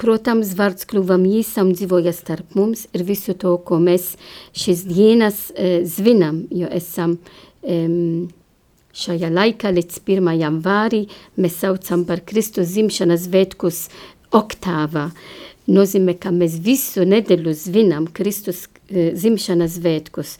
Protams, 0.00 0.54
vārds 0.56 0.86
kļuva 0.88 1.18
mīsam, 1.20 1.74
dzīvoja 1.76 2.14
starp 2.16 2.54
mums, 2.56 2.86
ir 2.96 3.02
visu 3.04 3.34
to, 3.36 3.58
ko 3.68 3.76
mēs 3.82 4.14
šīs 4.56 4.86
dienas 4.88 5.40
e, 5.52 5.82
zvinam, 5.84 6.38
jo 6.56 6.70
esam 6.72 7.18
e, 7.60 7.76
šajā 8.96 9.28
laikā 9.28 9.74
līdz 9.76 9.98
pirmajam 10.08 10.62
vārī, 10.64 11.02
mēs 11.36 11.58
saucam 11.60 12.06
par 12.08 12.24
Kristus 12.24 12.72
zimšanas 12.72 13.28
vētkus 13.28 13.82
oktāvā. 14.32 15.10
Nozīmē, 15.68 16.16
ka 16.16 16.32
mēs 16.32 16.56
visu 16.64 17.04
nedēļu 17.04 17.52
zvinam 17.66 18.08
Kristus 18.08 18.70
e, 18.88 19.10
zimšanas 19.20 19.76
vētkus. 19.84 20.38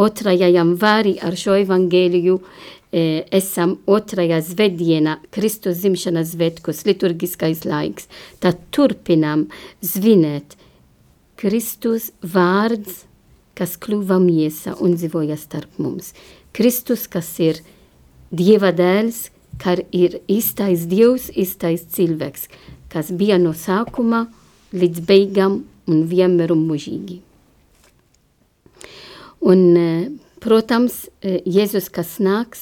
Otrajam 0.00 0.76
vārī 0.80 1.18
ar 1.20 1.36
šo 1.36 1.58
evangēliju 1.60 2.38
E, 2.92 3.24
esam 3.32 3.78
otrajā 3.88 4.42
svētdienā, 4.44 5.14
Kristus 5.32 5.78
zimšanas 5.80 6.34
svētkos, 6.34 6.82
liturgiskais 6.84 7.62
laiks, 7.64 8.10
tad 8.36 8.58
turpinām 8.68 9.46
svinēt 9.80 10.58
Kristus 11.40 12.10
vārds, 12.20 13.06
kas 13.56 13.78
kļuva 13.80 14.20
miesa 14.20 14.76
un 14.84 14.98
dzīvoja 14.98 15.40
starp 15.40 15.80
mums. 15.80 16.12
Kristus, 16.52 17.08
kas 17.08 17.32
ir 17.40 17.64
Dieva 18.28 18.74
dēls, 18.76 19.30
kā 19.56 19.78
ir 19.96 20.20
īstais 20.28 20.84
Dievs, 20.88 21.30
īstais 21.32 21.88
cilvēks, 21.96 22.48
kas 22.92 23.08
bija 23.08 23.40
no 23.40 23.56
sākuma 23.56 24.26
līdz 24.76 25.04
beigām 25.08 25.62
un 25.88 26.08
vienmēr 26.12 26.52
un 26.52 26.68
mūžīgi. 26.68 27.22
Un, 29.42 29.74
e, 29.74 30.10
protams, 30.38 31.08
e, 31.18 31.40
Jēzus, 31.50 31.88
kas 31.90 32.20
nāks, 32.22 32.60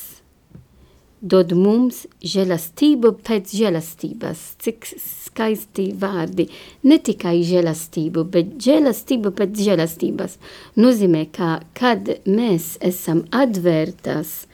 dod 1.21 1.53
mums 1.53 2.07
žēlastību 2.25 3.13
pēc 3.27 3.53
žēlastības, 3.53 4.45
cik 4.65 4.89
skaisti 4.89 5.91
vārdi. 6.01 6.49
Ne 6.89 6.97
tikai 7.05 7.43
žēlastību, 7.45 8.25
bet 8.33 8.57
žēlastību 8.65 9.35
pēc 9.37 9.61
žēlastības. 9.67 10.39
Nozīmē, 10.81 11.27
ka 11.37 11.59
kad 11.77 12.09
mēs 12.25 12.77
esam 12.81 13.27
atvērtas 13.31 14.47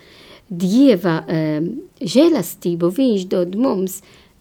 Dieva 0.47 1.21
um, 1.27 1.65
žēlastību, 1.99 2.91
viņš 2.95 3.25
dod 3.33 3.57
mums 3.59 3.97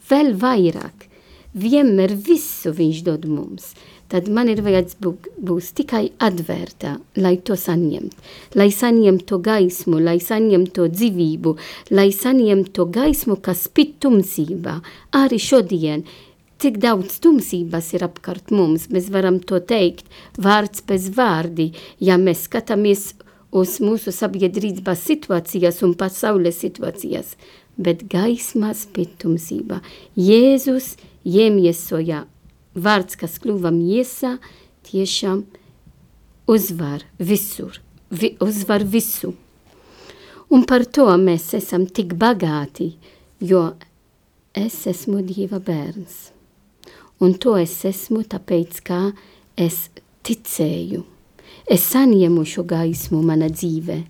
vēl 0.10 0.36
vairāk. 0.38 1.08
Vienmēr 1.56 2.14
visu 2.14 2.74
viņš 2.76 3.00
dod 3.08 3.26
mums 3.26 3.72
tad 4.12 4.30
man 4.30 4.50
ir 4.52 4.62
vajadz 4.66 4.98
būs 5.02 5.72
tikai 5.78 6.10
atvērta, 6.22 6.96
lai 7.22 7.36
to 7.48 7.58
saņemt, 7.60 8.14
lai 8.60 8.70
saņemtu 8.74 9.28
to 9.32 9.40
gaismu, 9.48 10.00
lai 10.04 10.20
saņemtu 10.24 10.76
to 10.78 10.88
dzīvību, 10.94 11.56
lai 11.98 12.12
saņemtu 12.14 12.74
to 12.78 12.86
gaismu, 13.00 13.40
kas 13.42 13.66
spit 13.70 13.98
tumsībā. 14.06 14.78
Arī 15.18 15.40
šodien, 15.42 16.06
cik 16.62 16.80
daudz 16.84 17.18
tumsības 17.24 17.92
ir 17.98 18.06
apkārt 18.08 18.54
mums, 18.56 18.88
mēs 18.94 19.10
varam 19.14 19.42
to 19.42 19.60
teikt 19.60 20.08
vārds 20.38 20.86
bez 20.88 21.10
vārdi, 21.18 21.72
ja 22.00 22.20
mēs 22.22 22.46
skatāmies 22.50 23.14
uz 23.56 23.80
mūsu 23.84 24.12
sabiedrības 24.14 25.04
situācijas 25.10 25.82
un 25.88 25.96
pasaules 25.98 26.60
situācijas, 26.64 27.36
bet 27.78 28.06
gaisma 28.12 28.74
spit 28.76 29.18
tumsībā. 29.24 29.82
Jēzus 30.16 30.96
iemiesoja 31.26 32.26
vārds, 32.76 33.18
kas 33.20 33.40
kļuva 33.42 33.72
miesā, 33.74 34.36
tiešām 34.86 35.44
uzvar 36.52 37.04
visur, 37.18 37.80
vi, 38.10 38.36
uzvar 38.44 38.84
visu. 38.84 39.34
Un 40.54 40.66
par 40.70 40.86
to 40.86 41.08
mēs 41.18 41.50
esam 41.58 41.88
tik 41.90 42.14
bagāti, 42.22 42.94
jo 43.42 43.72
es 44.54 44.86
esmu 44.88 45.24
Dieva 45.26 45.60
bērns. 45.60 46.30
Un 47.24 47.34
to 47.40 47.56
es 47.58 47.74
esmu 47.88 48.22
tāpēc, 48.30 48.82
kā 48.86 49.00
es 49.58 49.88
ticēju. 50.28 51.02
Es 51.72 51.88
saņēmu 51.94 52.44
šo 52.46 52.66
gaismu 52.68 53.22
mana 53.26 53.50
dzīve, 53.50 54.04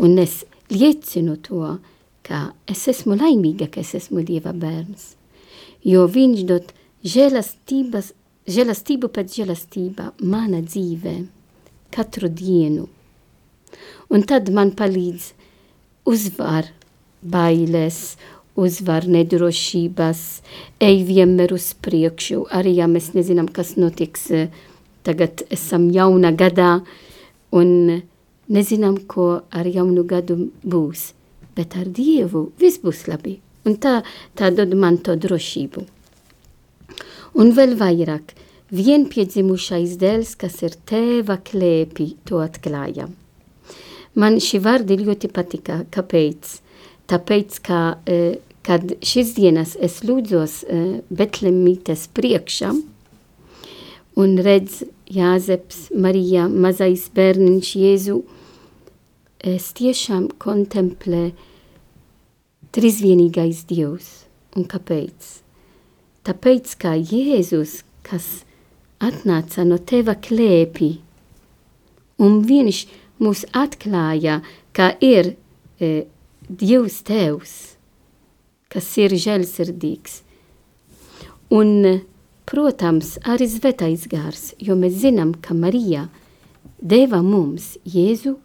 un 0.00 0.16
es 0.22 0.44
liecinu 0.72 1.36
to, 1.44 1.76
ka 2.24 2.54
es 2.70 2.86
esmu 2.88 3.18
laimīga, 3.18 3.68
ka 3.68 3.82
es 3.82 3.92
esmu 3.98 4.24
Dieva 4.24 4.54
bērns. 4.56 5.12
Jo 5.84 6.06
viņš 6.08 6.44
dod 6.48 6.72
žēlastības, 7.04 8.12
žēlastību 8.48 9.10
pēc 9.12 9.38
žēlastība 9.40 10.10
mana 10.24 10.62
dzīve 10.64 11.16
katru 11.94 12.28
dienu. 12.28 12.88
Un 14.12 14.24
tad 14.28 14.50
man 14.54 14.72
palīdz 14.76 15.32
uzvar 16.08 16.68
bailes, 17.22 18.16
uzvar 18.54 19.06
nedrošības, 19.10 20.20
ej 20.84 21.02
vienmēr 21.08 21.54
uz 21.56 21.72
priekšu, 21.82 22.44
arī 22.54 22.76
ja 22.78 22.88
mēs 22.90 23.12
nezinām, 23.16 23.48
kas 23.50 23.74
notiks, 23.80 24.28
tagad 25.04 25.42
esam 25.52 25.88
jauna 25.94 26.30
gadā 26.32 26.76
un 27.54 28.02
nezinām, 28.48 29.00
ko 29.08 29.42
ar 29.50 29.66
jaunu 29.66 30.04
gadu 30.06 30.38
būs, 30.62 31.10
bet 31.56 31.76
ar 31.80 31.90
Dievu 31.90 32.50
viss 32.60 32.82
būs 32.82 33.06
labi. 33.10 33.40
Un 33.64 33.78
tā, 33.80 34.02
tā 34.36 34.52
dod 34.52 34.76
man 34.76 35.00
to 35.00 35.16
drošību. 35.16 35.93
Un 37.34 37.50
vēl 37.56 37.74
vairāk, 37.74 38.30
vienpiedzimušais 38.70 39.96
dēls, 39.98 40.36
kas 40.38 40.60
ir 40.62 40.76
tēva 40.86 41.40
klēpī, 41.42 42.12
to 42.26 42.38
atklāja. 42.44 43.08
Man 44.14 44.38
šī 44.38 44.60
vārdi 44.62 45.00
ļoti 45.00 45.30
patika. 45.34 45.80
Kāpēc? 45.90 46.60
Tāpēc, 47.10 47.58
ka, 47.66 47.98
eh, 48.06 48.38
kad 48.62 48.94
šīs 49.02 49.34
dienas 49.34 49.74
es 49.80 50.00
lūdzos 50.06 50.62
eh, 50.64 51.00
Betlemītes 51.10 52.06
priekšā 52.14 52.70
un 54.16 54.36
redz 54.38 54.84
Jāzeps, 55.10 55.90
Marija, 55.90 56.46
mazais 56.48 57.08
bērniņš 57.14 57.70
Jēzu, 57.82 58.20
es 59.44 59.72
tiešām 59.76 60.30
kontemplē 60.38 61.32
trīsvienīgais 62.74 63.66
Dievs. 63.68 64.12
Un 64.54 64.68
kāpēc? 64.70 65.43
Tāpēc 66.24 66.70
kā 66.80 66.94
Jēzus, 66.96 67.82
kas 68.06 68.44
atnāca 69.04 69.64
no 69.68 69.76
teva 69.76 70.14
klēpī, 70.16 70.94
un 72.24 72.40
viņš 72.48 72.80
mūs 73.20 73.44
atklāja, 73.52 74.38
ka 74.72 74.94
ir 75.04 75.34
e, 75.76 76.06
Dievs 76.48 77.02
Tevs, 77.04 77.54
kas 78.72 78.88
ir 79.00 79.12
žēlsirdīgs. 79.20 80.22
Un, 81.54 82.00
protams, 82.48 83.14
arī 83.28 83.48
svētais 83.50 84.08
gars, 84.10 84.52
jo 84.58 84.76
mēs 84.80 84.96
zinām, 85.04 85.36
ka 85.36 85.52
Marija 85.54 86.08
deva 86.80 87.20
mums 87.24 87.74
Jēzu 87.84 88.38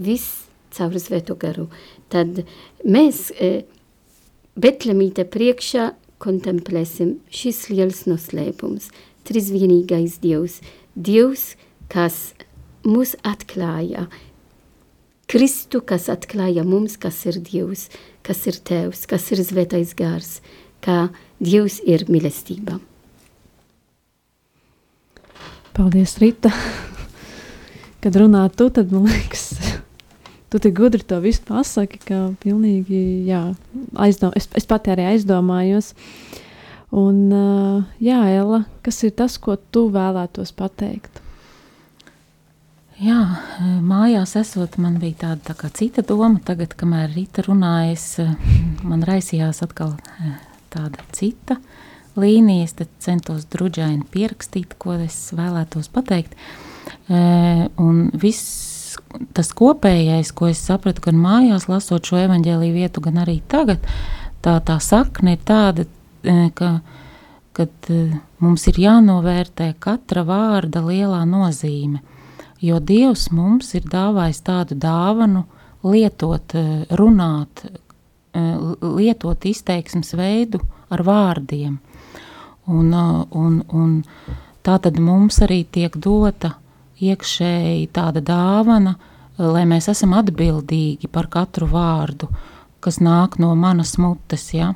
viss 0.00 0.46
caur 0.74 0.96
svēto 1.00 1.36
garu. 1.38 1.68
Tad 2.08 2.42
mēs 2.84 3.28
e, 3.36 3.66
Betlemīte 4.58 5.22
priekšā 5.30 5.92
kontemplēsim 6.22 7.16
šis 7.30 7.68
liels 7.72 8.04
noslēpums, 8.10 8.90
trīsvienīgais 9.28 10.18
Dievs, 10.22 10.60
Dievs, 10.94 11.52
kas 11.92 12.32
mūs 12.86 13.14
atklāja, 13.26 14.08
Kristu, 15.28 15.82
kas 15.84 16.06
atklāja 16.08 16.64
mums, 16.64 16.96
kas 16.96 17.20
ir 17.28 17.36
Dievs, 17.44 17.88
kas 18.24 18.46
ir 18.48 18.56
Tevs, 18.64 19.04
kas 19.08 19.26
ir 19.34 19.42
Svētais 19.44 19.92
gars, 19.96 20.38
kā 20.80 21.10
Dievs 21.36 21.82
ir 21.84 22.06
mīlestība. 22.08 22.78
Paldies, 25.76 26.16
Rita! 26.22 26.50
Kad 28.02 28.16
runā 28.16 28.46
tu, 28.56 28.70
tad 28.72 28.90
man 28.94 29.04
liekas, 29.10 29.58
tu 30.48 30.60
tik 30.62 30.74
gudri 30.78 31.04
to 31.04 31.20
visu 31.24 31.44
pasaki, 31.48 32.00
ka 32.08 32.20
pilnīgi, 32.42 33.02
jā, 33.28 33.42
aizdom, 34.00 34.32
es, 34.38 34.48
es 34.56 34.68
pati 34.68 34.94
arī 34.94 35.08
aizdomājos. 35.12 35.92
Un, 36.96 37.24
uh, 37.28 37.82
jā, 38.00 38.22
Ella, 38.32 38.62
kas 38.84 39.02
ir 39.04 39.12
tas, 39.16 39.36
ko 39.42 39.58
tu 39.60 39.88
vēlētos 39.92 40.54
pateikt? 40.56 41.20
Jā, 42.98 43.18
mājās 43.86 44.32
esot, 44.40 44.74
man 44.82 44.96
bija 44.98 45.20
tāda 45.20 45.52
tā 45.52 45.54
kā 45.54 45.68
cita 45.70 46.02
doma. 46.02 46.40
Tagad, 46.42 46.72
kamēr 46.74 47.12
Rīta 47.12 47.44
runājas, 47.46 48.16
man 48.90 49.04
raisījās 49.06 49.62
atkal 49.62 49.92
tāda 50.72 51.04
cita 51.14 51.60
līnija. 52.18 52.66
Es 52.66 52.74
centos 53.04 53.46
druģaini 53.52 54.02
pierakstīt, 54.10 54.74
ko 54.82 54.96
es 54.98 55.20
vēlētos 55.38 55.92
pateikt. 55.94 56.34
Un 57.06 58.02
viss 58.18 58.67
tas 59.36 59.50
kopējais, 59.56 60.32
ko 60.36 60.48
es 60.50 60.60
sapratu 60.64 61.02
gan 61.08 61.18
mājās, 61.20 61.68
lasot 61.70 62.08
šo 62.08 62.20
evaņģēlīju 62.24 62.74
vietu, 62.74 63.02
gan 63.04 63.22
arī 63.24 63.38
tagad, 63.48 63.84
tā, 64.44 64.58
tā 64.64 64.78
sakne 64.82 65.36
ir 65.36 65.42
tāda, 65.48 65.86
ka, 66.58 66.70
kad 67.56 67.90
mums 68.42 68.66
ir 68.70 68.80
jānovērtē 68.84 69.72
katra 69.82 70.24
vārda 70.28 70.82
lielā 70.84 71.24
nozīme, 71.28 72.02
jo 72.60 72.78
Dievs 72.82 73.28
mums 73.34 73.74
ir 73.78 73.86
dāvājis 73.88 74.42
tādu 74.46 74.78
dāvanu 74.78 75.44
lietot, 75.86 76.56
runāt, 76.98 77.66
lietot 78.82 79.46
izteiksmes 79.48 80.14
veidu 80.18 80.60
ar 80.92 81.04
vārdiem. 81.06 81.78
Un, 82.68 82.92
un, 82.92 83.60
un 83.72 83.92
tā 84.66 84.76
tad 84.84 84.98
mums 85.00 85.38
arī 85.44 85.62
tiek 85.72 85.94
dota 85.96 86.58
iekšēji 87.04 87.88
tāda 87.94 88.22
dāvana, 88.24 88.96
lai 89.38 89.64
mēs 89.70 89.88
esam 89.92 90.16
atbildīgi 90.18 91.10
par 91.12 91.28
katru 91.30 91.68
vārdu, 91.70 92.28
kas 92.82 92.98
nāk 93.02 93.38
no 93.42 93.54
manas 93.58 93.96
mutes. 93.98 94.50
Ja? 94.54 94.72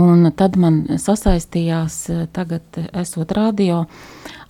Un 0.00 0.30
tad 0.36 0.56
man 0.60 0.84
sasaistījās, 1.00 1.98
tagad 2.32 2.80
esot 2.92 3.32
radio, 3.36 3.84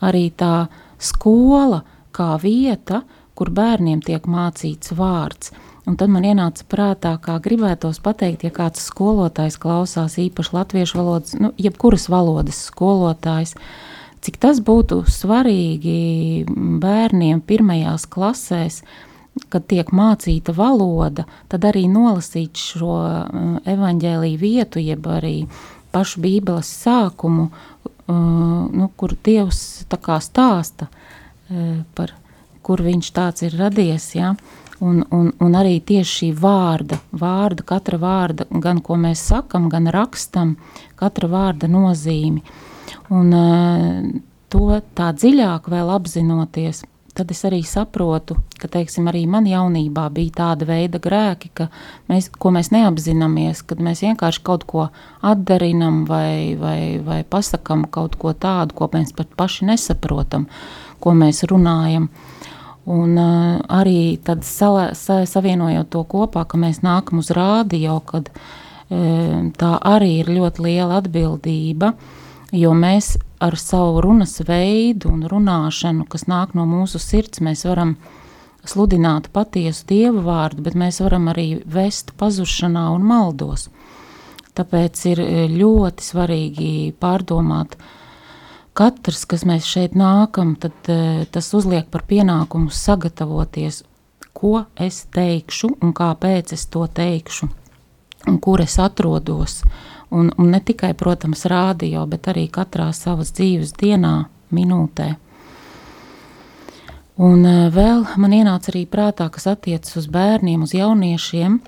arī 0.05 0.29
tā 0.31 0.69
skola 1.03 1.83
kā 2.15 2.35
vieta, 2.43 3.03
kur 3.35 3.51
bērniem 3.51 4.03
tiek 4.05 4.27
mācīts 4.31 4.95
vārds. 4.95 5.51
Un 5.85 5.99
tad 6.01 6.09
man 6.09 6.25
ienāca 6.25 6.65
prātā, 6.71 7.17
kā 7.21 7.35
gribētos 7.45 7.99
pateikt, 8.05 8.47
ja 8.47 8.53
kāds 8.55 8.87
skolotājs 8.89 9.59
klausās 9.61 10.17
īpaši 10.23 10.55
latviešu 10.55 11.01
valodas, 11.01 11.35
nu, 11.37 11.51
jebkuras 11.61 12.07
valodas 12.09 12.63
skolotājs, 12.71 13.53
cik 14.25 14.39
tas 14.41 14.61
būtu 14.65 15.03
svarīgi 15.11 16.45
bērniem 16.83 17.43
pirmajās 17.45 18.07
klasēs, 18.11 18.83
kad 19.51 19.67
tiek 19.71 19.91
mācīta 19.91 20.55
valoda, 20.55 21.27
tad 21.51 21.67
arī 21.67 21.87
nolasīt 21.91 22.61
šo 22.61 22.97
uh, 23.03 23.55
evaņģēlīju 23.67 24.41
vietu, 24.41 24.83
jeb 24.83 25.07
arī 25.11 25.37
pašu 25.95 26.23
bībeles 26.23 26.71
sākumu, 26.85 27.49
uh, 27.51 28.15
nu, 28.15 28.91
kur 28.97 29.17
Dievs 29.27 29.85
tā 29.91 29.99
kā 30.03 30.21
stāsta 30.23 30.89
uh, 30.89 31.81
par, 31.99 32.15
kur 32.65 32.83
viņš 32.87 33.11
tāds 33.15 33.45
ir 33.49 33.59
radies, 33.59 34.13
ja, 34.15 34.37
uh, 34.39 34.65
Un, 34.85 35.05
un, 35.11 35.31
un 35.39 35.55
arī 35.55 35.79
tieši 35.87 36.11
šī 36.11 36.29
vārda, 36.37 36.99
vārda, 37.15 37.63
katra 37.67 37.99
vārda, 38.03 38.47
gan 38.51 38.81
ko 38.83 38.99
mēs 38.99 39.23
sakam, 39.31 39.69
gan 39.71 39.87
rakstam, 39.95 40.57
katra 40.99 41.31
vārda 41.31 41.71
nozīmi. 41.71 42.43
Un 43.15 43.31
uh, 43.37 44.03
to 44.53 44.81
tā 44.97 45.13
dziļāk 45.17 45.71
vēl 45.73 45.93
apzinoties, 45.95 46.85
tad 47.15 47.31
es 47.31 47.45
arī 47.47 47.61
saprotu, 47.67 48.37
ka, 48.59 48.69
teiksim, 48.71 49.07
arī 49.11 49.23
man 49.31 49.47
jaunībā 49.47 50.09
bija 50.15 50.35
tāda 50.41 50.67
veida 50.69 50.99
grēki, 51.03 51.53
mēs, 52.11 52.31
ko 52.39 52.51
mēs 52.55 52.73
neapzināmies, 52.75 53.63
kad 53.69 53.83
mēs 53.83 54.03
vienkārši 54.03 54.43
kaut 54.47 54.67
ko 54.71 54.89
atdarinam 55.23 56.03
vai, 56.11 56.57
vai, 56.59 56.99
vai 57.05 57.23
pasakam 57.23 57.87
kaut 57.87 58.19
ko 58.19 58.35
tādu, 58.35 58.75
ko 58.75 58.91
mēs 58.95 59.15
pat 59.15 59.31
paši 59.39 59.71
nesaprotam, 59.71 60.49
ko 61.01 61.15
mēs 61.19 61.45
runājam. 61.51 62.11
Uh, 62.11 62.35
Un 62.85 63.17
uh, 63.17 63.63
arī 63.73 64.19
tad 64.21 64.45
sala, 64.45 64.91
sa, 64.93 65.23
savienojot 65.25 65.89
to 65.89 66.03
kopā, 66.05 66.45
ka 66.45 66.61
mēs 66.61 66.83
nākam 66.85 67.23
uz 67.23 67.31
rādio, 67.33 67.97
kad 68.05 68.29
uh, 68.29 69.41
tā 69.57 69.71
arī 69.81 70.19
ir 70.21 70.29
ļoti 70.37 70.67
liela 70.67 71.01
atbildība, 71.01 71.95
jo 72.55 72.75
mēs 72.79 73.15
ar 73.43 73.57
savu 73.61 74.01
runas 74.05 74.39
veidu 74.47 75.11
un 75.13 75.27
runāšanu, 75.31 76.07
kas 76.09 76.29
nāk 76.31 76.55
no 76.55 76.67
mūsu 76.69 77.01
sirds, 77.03 77.43
mēs 77.45 77.67
varam 77.69 77.97
sludināt 78.65 79.29
patiesu 79.35 79.85
dievu 79.91 80.23
vārdu, 80.25 80.65
bet 80.65 80.79
mēs 80.79 81.03
varam 81.05 81.29
arī 81.33 81.49
vest 81.67 82.15
pazušanā 82.21 82.87
un 82.95 83.05
maldos. 83.05 83.69
Tāpēc 84.55 85.05
ir 85.11 85.21
ļoti 85.51 86.07
svarīgi 86.07 86.71
pārdomāt, 87.03 87.75
uh, 87.75 88.01
katrs, 88.75 89.25
kas 89.31 89.45
mēs 89.49 89.67
šeit 89.69 89.95
nākam, 89.99 90.55
tad 90.61 90.91
uh, 90.91 91.23
tas 91.31 91.51
uzliek 91.57 91.89
par 91.91 92.05
pienākumu 92.11 92.73
sagatavoties, 92.75 93.83
ko 94.35 94.65
es 94.81 95.05
teikšu 95.15 95.77
un 95.83 95.95
kāpēc 95.97 96.55
es 96.57 96.67
to 96.71 96.85
teikšu, 96.91 97.49
un 98.31 98.41
kur 98.43 98.63
es 98.65 98.77
atrodos. 98.83 99.63
Un, 100.15 100.31
un 100.39 100.51
ne 100.55 100.61
tikai, 100.63 100.93
protams, 100.95 101.45
rādio, 101.51 102.05
bet 102.07 102.29
arī 102.31 102.47
katrā 102.53 102.93
savas 102.95 103.33
dzīves 103.35 103.75
dienā, 103.81 104.15
minūtē. 104.55 105.09
Un 107.25 107.45
uh, 107.47 107.67
vēl 107.75 108.07
man 108.23 108.35
ienāca 108.35 108.71
arī 108.73 108.85
prātā, 108.91 109.27
kas 109.31 109.49
attiecas 109.51 109.99
uz 109.99 110.07
bērniem, 110.11 110.63
uz 110.67 110.75
jauniešiem, 110.75 111.61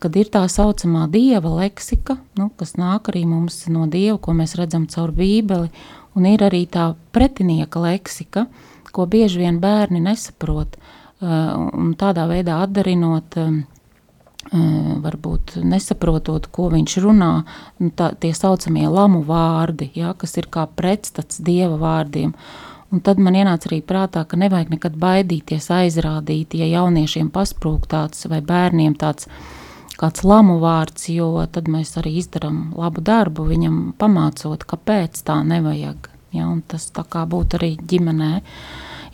kad 0.00 0.16
ir 0.20 0.28
tā 0.32 0.42
saucamā 0.52 1.06
dieva 1.12 1.52
leksika, 1.62 2.18
nu, 2.36 2.50
kas 2.60 2.76
nāk 2.76 3.08
arī 3.12 3.24
mums 3.28 3.62
no 3.72 3.88
dieva, 3.88 4.18
ko 4.20 4.36
mēs 4.36 4.56
redzam 4.60 4.88
caur 4.90 5.12
bībeli, 5.16 5.70
Un 6.14 6.28
ir 6.30 6.44
arī 6.46 6.62
tā 6.70 6.92
pretinieka 7.14 7.82
leksika, 7.82 8.46
ko 8.94 9.06
bieži 9.10 9.42
vien 9.42 9.58
bērni 9.62 10.02
nesaprot. 10.02 10.76
Uh, 11.24 11.70
un 11.72 11.94
tādā 11.98 12.26
veidā 12.30 12.60
atdarinot, 12.62 13.36
uh, 13.40 13.54
varbūt 14.52 15.56
nesaprotot, 15.64 16.46
ko 16.52 16.68
viņš 16.72 16.98
runā, 17.04 17.32
nu, 17.80 17.90
tā, 17.96 18.12
tie 18.20 18.34
saucamie 18.36 18.86
lamu 18.90 19.22
vārdi, 19.26 19.90
ja, 19.96 20.12
kas 20.18 20.36
ir 20.40 20.48
kā 20.52 20.66
pretstats 20.68 21.40
dieva 21.42 21.78
vārdiem. 21.80 22.34
Un 22.94 23.02
tad 23.02 23.18
man 23.18 23.34
ienāca 23.34 23.66
arī 23.70 23.80
prātā, 23.82 24.22
ka 24.28 24.38
nevajag 24.38 24.70
nekad 24.76 24.96
baidīties 25.00 25.66
aizrādīt, 25.74 26.54
ja 26.54 26.68
jauniešiem 26.70 27.32
pasprūk 27.34 27.88
tāds 27.90 28.28
vai 28.30 28.38
bērniem 28.44 28.94
tāds 29.00 29.26
kāds 29.98 30.24
lamu 30.26 30.60
vārds, 30.62 31.08
jo 31.10 31.46
tad 31.50 31.70
mēs 31.70 31.96
arī 31.98 32.18
izdarām 32.20 32.74
labu 32.78 33.02
darbu 33.02 33.46
viņam 33.48 33.78
pamācot, 33.98 34.66
kāpēc 34.68 35.22
tā 35.26 35.40
nevajag. 35.46 36.10
Ja, 36.34 36.50
tas 36.66 36.88
tā 36.90 37.04
kā 37.06 37.22
būtu 37.30 37.60
arī 37.60 37.74
ģimenē 37.78 38.32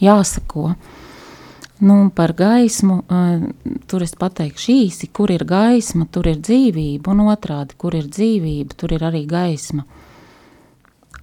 jāsako. 0.00 0.74
Nu, 1.80 2.10
par 2.14 2.34
gaismu, 2.36 2.98
uh, 3.08 3.44
tur 3.88 4.04
es 4.04 4.12
pateikšu 4.20 4.72
īsi, 4.74 5.08
kur 5.16 5.30
ir 5.32 5.46
gaisma, 5.48 6.04
tur 6.12 6.28
ir 6.28 6.36
dzīvība, 6.44 7.08
un 7.14 7.22
otrādi, 7.32 7.78
kur 7.80 7.96
ir 7.96 8.10
dzīvība, 8.12 8.76
tur 8.76 8.92
ir 8.92 9.06
arī 9.08 9.22
gaisma. 9.28 9.86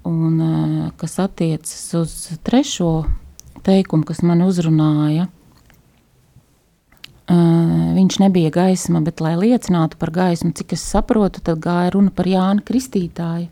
Un, 0.08 0.40
uh, 0.42 0.88
kas 0.98 1.20
attiecas 1.22 1.84
uz 2.00 2.16
trešo 2.48 2.92
teikumu, 3.68 4.08
kas 4.08 4.24
man 4.26 4.42
uzrunāja, 4.48 5.28
viņš 7.28 8.20
nebija 8.22 8.50
gaisma, 8.56 9.02
bet, 9.04 9.20
lai 9.20 9.34
liecinātu 9.36 10.00
par 10.00 10.14
gaismu, 10.16 10.54
cik 10.56 10.78
es 10.78 10.84
saprotu, 10.88 11.42
tad 11.44 11.60
gāja 11.60 11.92
runa 11.92 12.12
par 12.16 12.30
Jānu 12.30 12.64
Kristītāju. 12.64 13.50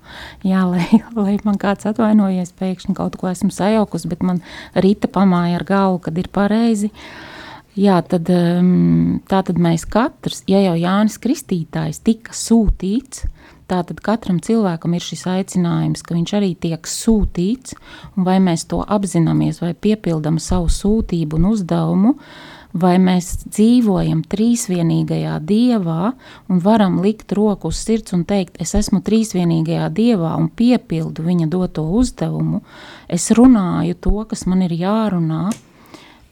Jā, 0.48 0.64
lai, 0.70 0.86
lai 1.20 1.36
man 1.44 1.60
kāds 1.60 1.88
atvainojies, 1.90 2.56
pēkšņi 2.56 2.96
kaut 2.96 3.20
ko 3.20 3.28
esmu 3.32 3.52
sajaukusi, 3.52 4.12
bet 4.12 4.24
man 4.24 4.40
rīta 4.76 5.12
pamāja 5.12 5.60
ar 5.60 5.68
galvu, 5.68 6.06
kad 6.08 6.18
ir 6.18 6.32
pareizi. 6.32 6.92
Jā, 7.76 8.00
tad, 8.08 8.32
tā 9.28 9.40
tad 9.44 9.58
mēs 9.60 9.84
katrs, 9.92 10.46
ja 10.48 10.62
jau 10.64 10.78
Jānis 10.80 11.20
Kristītājs 11.20 12.04
tika 12.06 12.36
sūtīts, 12.36 13.28
Tātad 13.66 13.98
katram 14.06 14.38
cilvēkam 14.46 14.94
ir 14.94 15.02
šis 15.02 15.24
aicinājums, 15.26 16.04
ka 16.06 16.14
viņš 16.14 16.34
arī 16.38 16.52
tiek 16.54 16.86
sūtīts, 16.86 17.74
un 18.14 18.28
vai 18.28 18.36
mēs 18.38 18.68
to 18.70 18.84
apzināmies, 18.86 19.58
vai 19.64 19.72
piepildām 19.74 20.38
savu 20.38 20.70
sūtību 20.70 21.40
un 21.40 21.48
uzdevumu, 21.50 22.12
uh, 22.14 22.55
vai 22.76 22.96
mēs 23.00 23.46
dzīvojam 23.48 24.22
trīsvienīgajā 24.28 25.36
dievā 25.48 26.12
un 26.52 26.60
varam 26.64 27.00
likt 27.04 27.32
roku 27.36 27.72
uz 27.72 27.80
sirds 27.80 28.16
un 28.18 28.26
teikt, 28.28 28.60
es 28.60 28.76
esmu 28.76 29.00
trīsvienīgajā 29.06 29.88
dievā 29.96 30.34
un 30.40 30.50
piepildu 30.52 31.24
viņa 31.24 31.48
doto 31.52 31.86
uzdevumu, 32.00 32.62
es 33.08 33.30
runāju 33.36 33.96
to, 34.04 34.16
kas 34.28 34.44
man 34.50 34.66
ir 34.68 34.76
jārunā, 34.76 35.48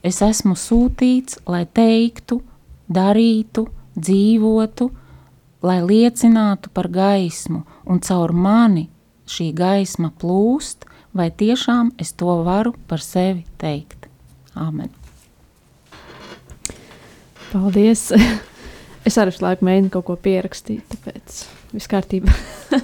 es 0.04 0.20
esmu 0.24 0.56
sūtīts, 0.58 1.40
lai 1.48 1.64
teiktu, 1.64 2.42
darītu, 2.92 3.64
dzīvotu, 3.96 4.90
lai 5.64 5.78
liecinātu 5.80 6.72
par 6.76 6.90
gaismu, 6.92 7.62
un 7.88 8.02
caur 8.04 8.34
mani 8.36 8.90
šī 9.24 9.48
gaisma 9.56 10.12
plūst, 10.20 10.84
vai 11.16 11.30
tiešām 11.30 11.94
es 11.96 12.12
to 12.12 12.36
varu 12.44 12.74
par 12.90 13.00
sevi 13.00 13.46
teikt. 13.56 14.10
Āmen. 14.54 15.03
Paldies! 17.54 18.08
es 19.06 19.14
arī 19.20 19.30
visu 19.30 19.44
laiku 19.44 19.66
mēģinu 19.68 19.90
kaut 19.94 20.08
ko 20.08 20.14
pierakstīt, 20.18 20.82
tāpēc 20.90 21.42
viss 21.70 21.90
kārtībā. 21.92 22.32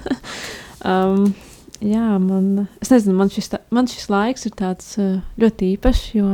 um, 0.87 1.25
jā, 1.83 2.05
man, 2.23 2.69
nezinu, 2.79 3.17
man 3.19 3.33
šis, 3.35 3.49
tā, 3.51 3.59
man 3.75 3.89
šis 3.91 4.07
laiks 4.13 4.47
ir 4.47 4.53
tāds 4.61 4.93
uh, 5.03 5.17
ļoti 5.43 5.73
īpašs, 5.75 6.03
jo 6.15 6.29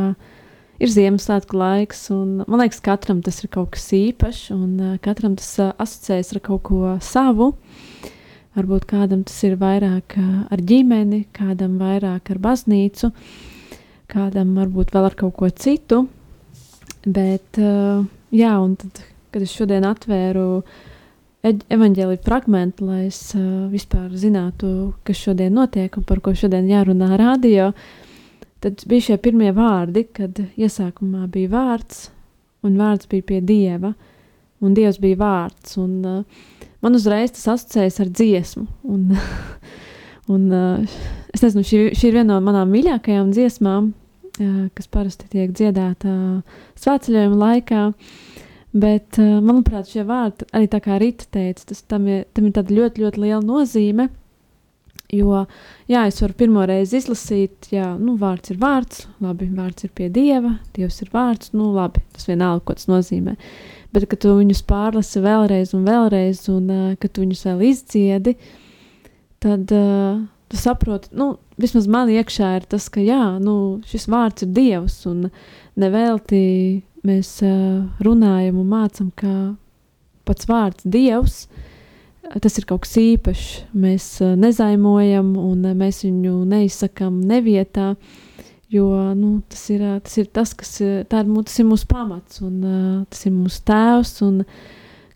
ir 0.77 0.93
Ziemassvētku 0.93 1.57
laiks, 1.57 2.03
un 2.13 2.43
man 2.43 2.61
liekas, 2.61 2.83
katram 2.85 3.23
tas 3.25 3.41
ir 3.41 3.49
kaut 3.55 3.71
kas 3.73 3.87
īpašs, 3.97 4.51
un 4.53 4.75
uh, 4.77 4.99
katram 5.01 5.39
tas 5.41 5.55
uh, 5.63 5.71
asociējas 5.81 6.35
ar 6.37 6.43
kaut 6.51 6.67
ko 6.69 6.93
savu. 7.01 7.55
Varbūt 8.57 8.85
kādam 8.89 9.23
tas 9.25 9.39
ir 9.49 9.57
vairāk 9.61 10.19
ar 10.53 10.61
ģimeni, 10.65 11.23
kādam 11.37 11.81
vairāk 11.81 12.31
ar 12.33 12.43
baznīcu, 12.45 13.11
kādam 14.13 14.53
varbūt 14.61 14.93
vēl 14.93 15.09
ar 15.09 15.17
kaut 15.25 15.37
ko 15.41 15.51
citu. 15.53 16.03
Bet, 17.07 17.61
uh, 17.63 18.05
jā, 18.37 18.53
un 18.63 18.77
tad, 18.81 19.01
kad 19.35 19.45
es 19.45 19.55
šodien 19.55 19.87
atvēru 19.89 20.49
evaņģēlīju 21.47 22.23
fragment, 22.27 22.81
lai 22.83 23.07
es 23.07 23.21
uh, 23.37 23.67
vispār 23.71 24.11
zinātu, 24.19 24.95
kas 25.07 25.21
šodien 25.23 25.55
notiek 25.55 25.95
un 25.99 26.07
par 26.07 26.21
ko 26.25 26.35
šodien 26.35 26.67
jārunā 26.71 27.13
radio, 27.21 27.71
tad 28.65 28.83
bija 28.91 29.11
šie 29.11 29.19
pirmie 29.23 29.53
vārdi, 29.55 30.07
kad 30.17 30.41
iesākumā 30.59 31.29
bija 31.31 31.53
vārds, 31.53 32.09
un 32.67 32.79
vārds 32.81 33.07
bija 33.11 33.29
pie 33.29 33.41
Dieva, 33.47 33.93
un 34.65 34.75
Dievs 34.75 34.99
bija 35.03 35.21
vārds, 35.21 35.77
un 35.83 36.01
uh, 36.03 36.49
man 36.83 36.99
uzreiz 36.99 37.37
tas 37.37 37.47
asociējas 37.55 38.01
ar 38.03 38.11
dziesmu, 38.11 38.67
un, 38.91 39.07
un 40.35 40.49
uh, 40.51 40.99
es 41.35 41.47
nezinu, 41.47 41.69
šī, 41.69 41.85
šī 41.95 42.11
ir 42.11 42.19
viena 42.21 42.33
no 42.35 42.41
manām 42.49 42.75
mīļākajām 42.75 43.31
dziesmām, 43.37 43.93
kas 44.39 44.91
parasti 44.93 45.29
tiek 45.33 45.55
dziedāta 45.57 46.13
svētceļojuma 46.83 47.41
laikā. 47.41 47.87
Bet, 48.77 49.17
manuprāt, 49.17 49.89
šie 49.89 50.03
vārdi, 50.05 50.45
arī 50.53 50.69
tā 50.69 50.83
kā 50.85 50.99
Rīta 51.01 51.25
teica, 51.33 51.65
tas 51.71 51.81
tam 51.89 52.11
ir, 52.13 52.27
tam 52.37 52.51
ir 52.51 52.73
ļoti, 52.77 53.05
ļoti 53.07 53.23
liela 53.23 53.41
nozīme. 53.41 54.11
Jo, 55.15 55.45
jā, 55.87 56.03
es 56.11 56.19
varu 56.19 56.35
pirmo 56.35 56.65
reizi 56.67 56.99
izlasīt, 56.99 57.69
jā, 57.71 57.93
nu, 58.01 58.17
vārds 58.19 58.51
ir 58.51 58.59
vārds, 58.59 59.05
labi, 59.23 59.47
vārds 59.55 59.87
ir 59.87 59.93
pie 59.95 60.09
dieva, 60.11 60.57
dievs 60.75 60.99
ir 61.05 61.13
vārds, 61.13 61.53
nu, 61.55 61.71
labi, 61.77 62.03
tas 62.17 62.27
vienalga, 62.27 62.65
ko 62.67 62.75
tas 62.75 62.89
nozīmē. 62.91 63.37
Bet, 63.95 64.09
kad 64.11 64.25
tu 64.25 64.35
viņus 64.35 64.65
pārlasi 64.67 65.23
vēlreiz 65.23 65.77
un 65.79 65.87
vēlreiz, 65.87 66.43
un 66.51 66.73
uh, 66.75 66.89
kad 66.99 67.15
tu 67.15 67.23
viņus 67.23 67.45
vēl 67.47 67.63
izdziedi, 67.69 68.35
tad 69.45 69.71
uh, 69.77 70.25
tu 70.51 70.59
saproti, 70.59 71.15
nu, 71.17 71.37
vismaz 71.61 71.87
man 71.91 72.11
iekšā 72.13 72.51
ir 72.59 72.67
tas, 72.71 72.89
ka 72.93 73.03
jā, 73.05 73.37
nu, 73.43 73.81
šis 73.89 74.09
vārds 74.13 74.45
ir 74.45 74.53
Dievs, 74.57 74.99
un 75.09 75.29
nevelti 75.81 76.43
mēs 77.07 77.39
uh, 77.47 77.87
runājam 78.05 78.61
un 78.61 78.69
mācam, 78.71 79.11
ka 79.17 79.33
pats 80.27 80.49
vārds 80.51 80.87
Dievs, 80.89 81.47
tas 82.43 82.59
ir 82.59 82.67
kaut 82.69 82.85
kas 82.85 82.97
īpašs. 83.01 83.51
Mēs 83.79 84.09
uh, 84.25 84.35
nezaimojam, 84.39 85.35
un 85.41 85.65
uh, 85.65 85.77
mēs 85.79 86.03
viņu 86.07 86.41
neizsakām 86.51 87.21
nevietā, 87.29 87.95
jo 88.73 88.89
nu, 89.15 89.39
tas, 89.49 89.63
ir, 89.73 89.85
uh, 89.87 90.01
tas 90.03 90.19
ir 90.21 90.29
tas, 90.35 90.53
kas 90.59 90.75
ir, 90.83 91.05
ir, 91.07 91.09
tas 91.47 91.61
ir 91.63 91.69
mūsu 91.69 91.89
pamats, 91.91 92.43
un 92.45 92.61
tas 93.09 93.27
ir 93.29 93.37
mūsu 93.37 93.63
tēvs, 93.69 94.17
un 94.27 94.43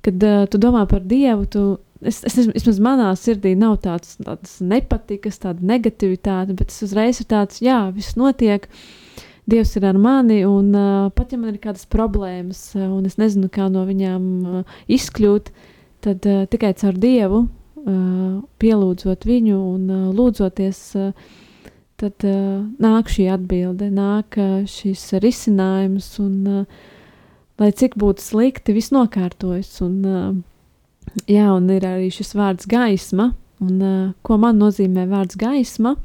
kad 0.01 0.23
tu 0.49 0.61
domā 0.63 0.87
par 0.89 1.03
Dievu, 1.05 1.45
tu 1.51 1.65
es, 2.01 2.23
es, 2.25 2.49
vismaz 2.55 2.81
manā 2.83 3.11
sirdī 3.19 3.55
nav 3.59 3.79
tāds, 3.85 4.17
tāds 4.25 4.59
nepatikas, 4.65 5.41
tāda 5.43 5.65
negativitāte, 5.73 6.57
bet 6.57 6.73
es 6.73 6.83
uzreiz 6.87 7.21
ir 7.23 7.29
tāds, 7.31 7.61
jā, 7.65 7.83
viss 7.97 8.19
notiek. 8.21 8.69
Dievs 9.51 9.73
ir 9.75 9.87
ar 9.89 9.97
mani, 9.99 10.43
un 10.47 10.69
uh, 10.77 11.09
pat 11.17 11.33
ja 11.33 11.39
man 11.41 11.57
ir 11.57 11.63
kādas 11.63 11.87
problēmas, 11.91 12.69
uh, 12.77 12.87
un 12.95 13.09
es 13.09 13.17
nezinu, 13.19 13.49
kā 13.51 13.67
no 13.73 13.83
viņām 13.89 14.27
uh, 14.47 14.77
izkļūt, 14.87 15.51
tad 16.07 16.29
uh, 16.29 16.45
tikai 16.53 16.71
caur 16.79 16.99
Dievu, 17.01 17.41
uh, 17.49 18.37
pielūdzot 18.63 19.27
viņu 19.27 19.57
un 19.73 19.89
uh, 19.91 20.05
lūdzoties, 20.15 20.83
uh, 21.01 21.33
tad 21.99 22.29
uh, 22.29 22.63
nāk 22.85 23.11
šī 23.11 23.27
atbilde, 23.35 23.91
nāk 23.91 24.39
uh, 24.39 24.61
šis 24.71 25.09
risinājums, 25.25 26.13
un 26.23 26.37
uh, 26.61 26.87
lai 27.59 27.73
cik 27.75 27.99
būtu 27.99 28.23
slikti, 28.23 28.77
viss 28.77 28.95
nokārtojas. 28.95 29.73
Un, 29.89 29.99
uh, 30.05 30.31
Jā, 31.27 31.49
un 31.57 31.67
ir 31.75 31.85
arī 31.87 32.11
šis 32.15 32.35
vārds 32.39 32.69
gaisma. 32.71 33.33
Un, 33.61 33.81
uh, 33.83 34.11
ko 34.25 34.39
man 34.41 34.61
nozīmē 34.61 35.09
vārds 35.11 35.37
gaisma? 35.39 35.97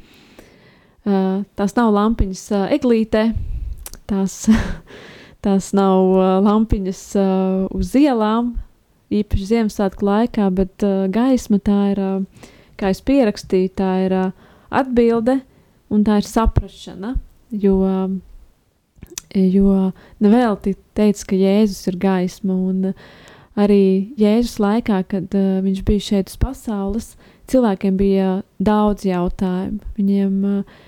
Uh, 1.06 1.44
tās 1.56 1.76
nav 1.78 1.92
lampiņas 1.94 2.42
uh, 2.56 2.64
eglītē, 2.74 3.28
tās, 4.10 4.40
tās 5.46 5.70
nav 5.78 6.10
uh, 6.16 6.30
lampiņas 6.44 7.02
uh, 7.22 7.68
uz 7.78 7.94
ielām, 8.00 8.56
īpaši 9.14 9.50
Ziemassvētku 9.52 10.08
laikā, 10.08 10.50
bet 10.58 10.86
uh, 10.88 11.06
gaisma 11.14 11.62
tā 11.62 11.78
ir, 11.94 12.02
uh, 12.02 12.50
kā 12.82 12.90
es 12.92 13.04
pierakstīju, 13.06 13.76
tā 13.78 13.92
ir 14.08 14.18
uh, 14.18 14.34
atbilde 14.74 15.38
un 15.94 16.02
tā 16.08 16.18
ir 16.24 16.28
saprašana. 16.28 17.14
Jo, 17.54 17.78
uh, 17.86 18.10
jo 19.38 19.78
nevelti 20.26 20.74
teica, 20.98 21.30
ka 21.30 21.40
Jēzus 21.40 21.86
ir 21.94 22.02
gaisma. 22.02 22.58
Un, 22.58 22.90
uh, 22.90 23.32
arī 23.60 24.12
Jēzus 24.20 24.60
laikā, 24.62 25.04
kad 25.10 25.36
uh, 25.36 25.62
viņš 25.66 25.84
bija 25.88 26.04
šeit 26.10 26.32
uz 26.32 26.40
pasaules, 26.42 27.14
cilvēkiem 27.52 27.98
bija 28.00 28.42
daudz 28.64 29.06
jautājumu. 29.08 29.80
Viņiem, 29.98 30.36
uh, 30.50 30.84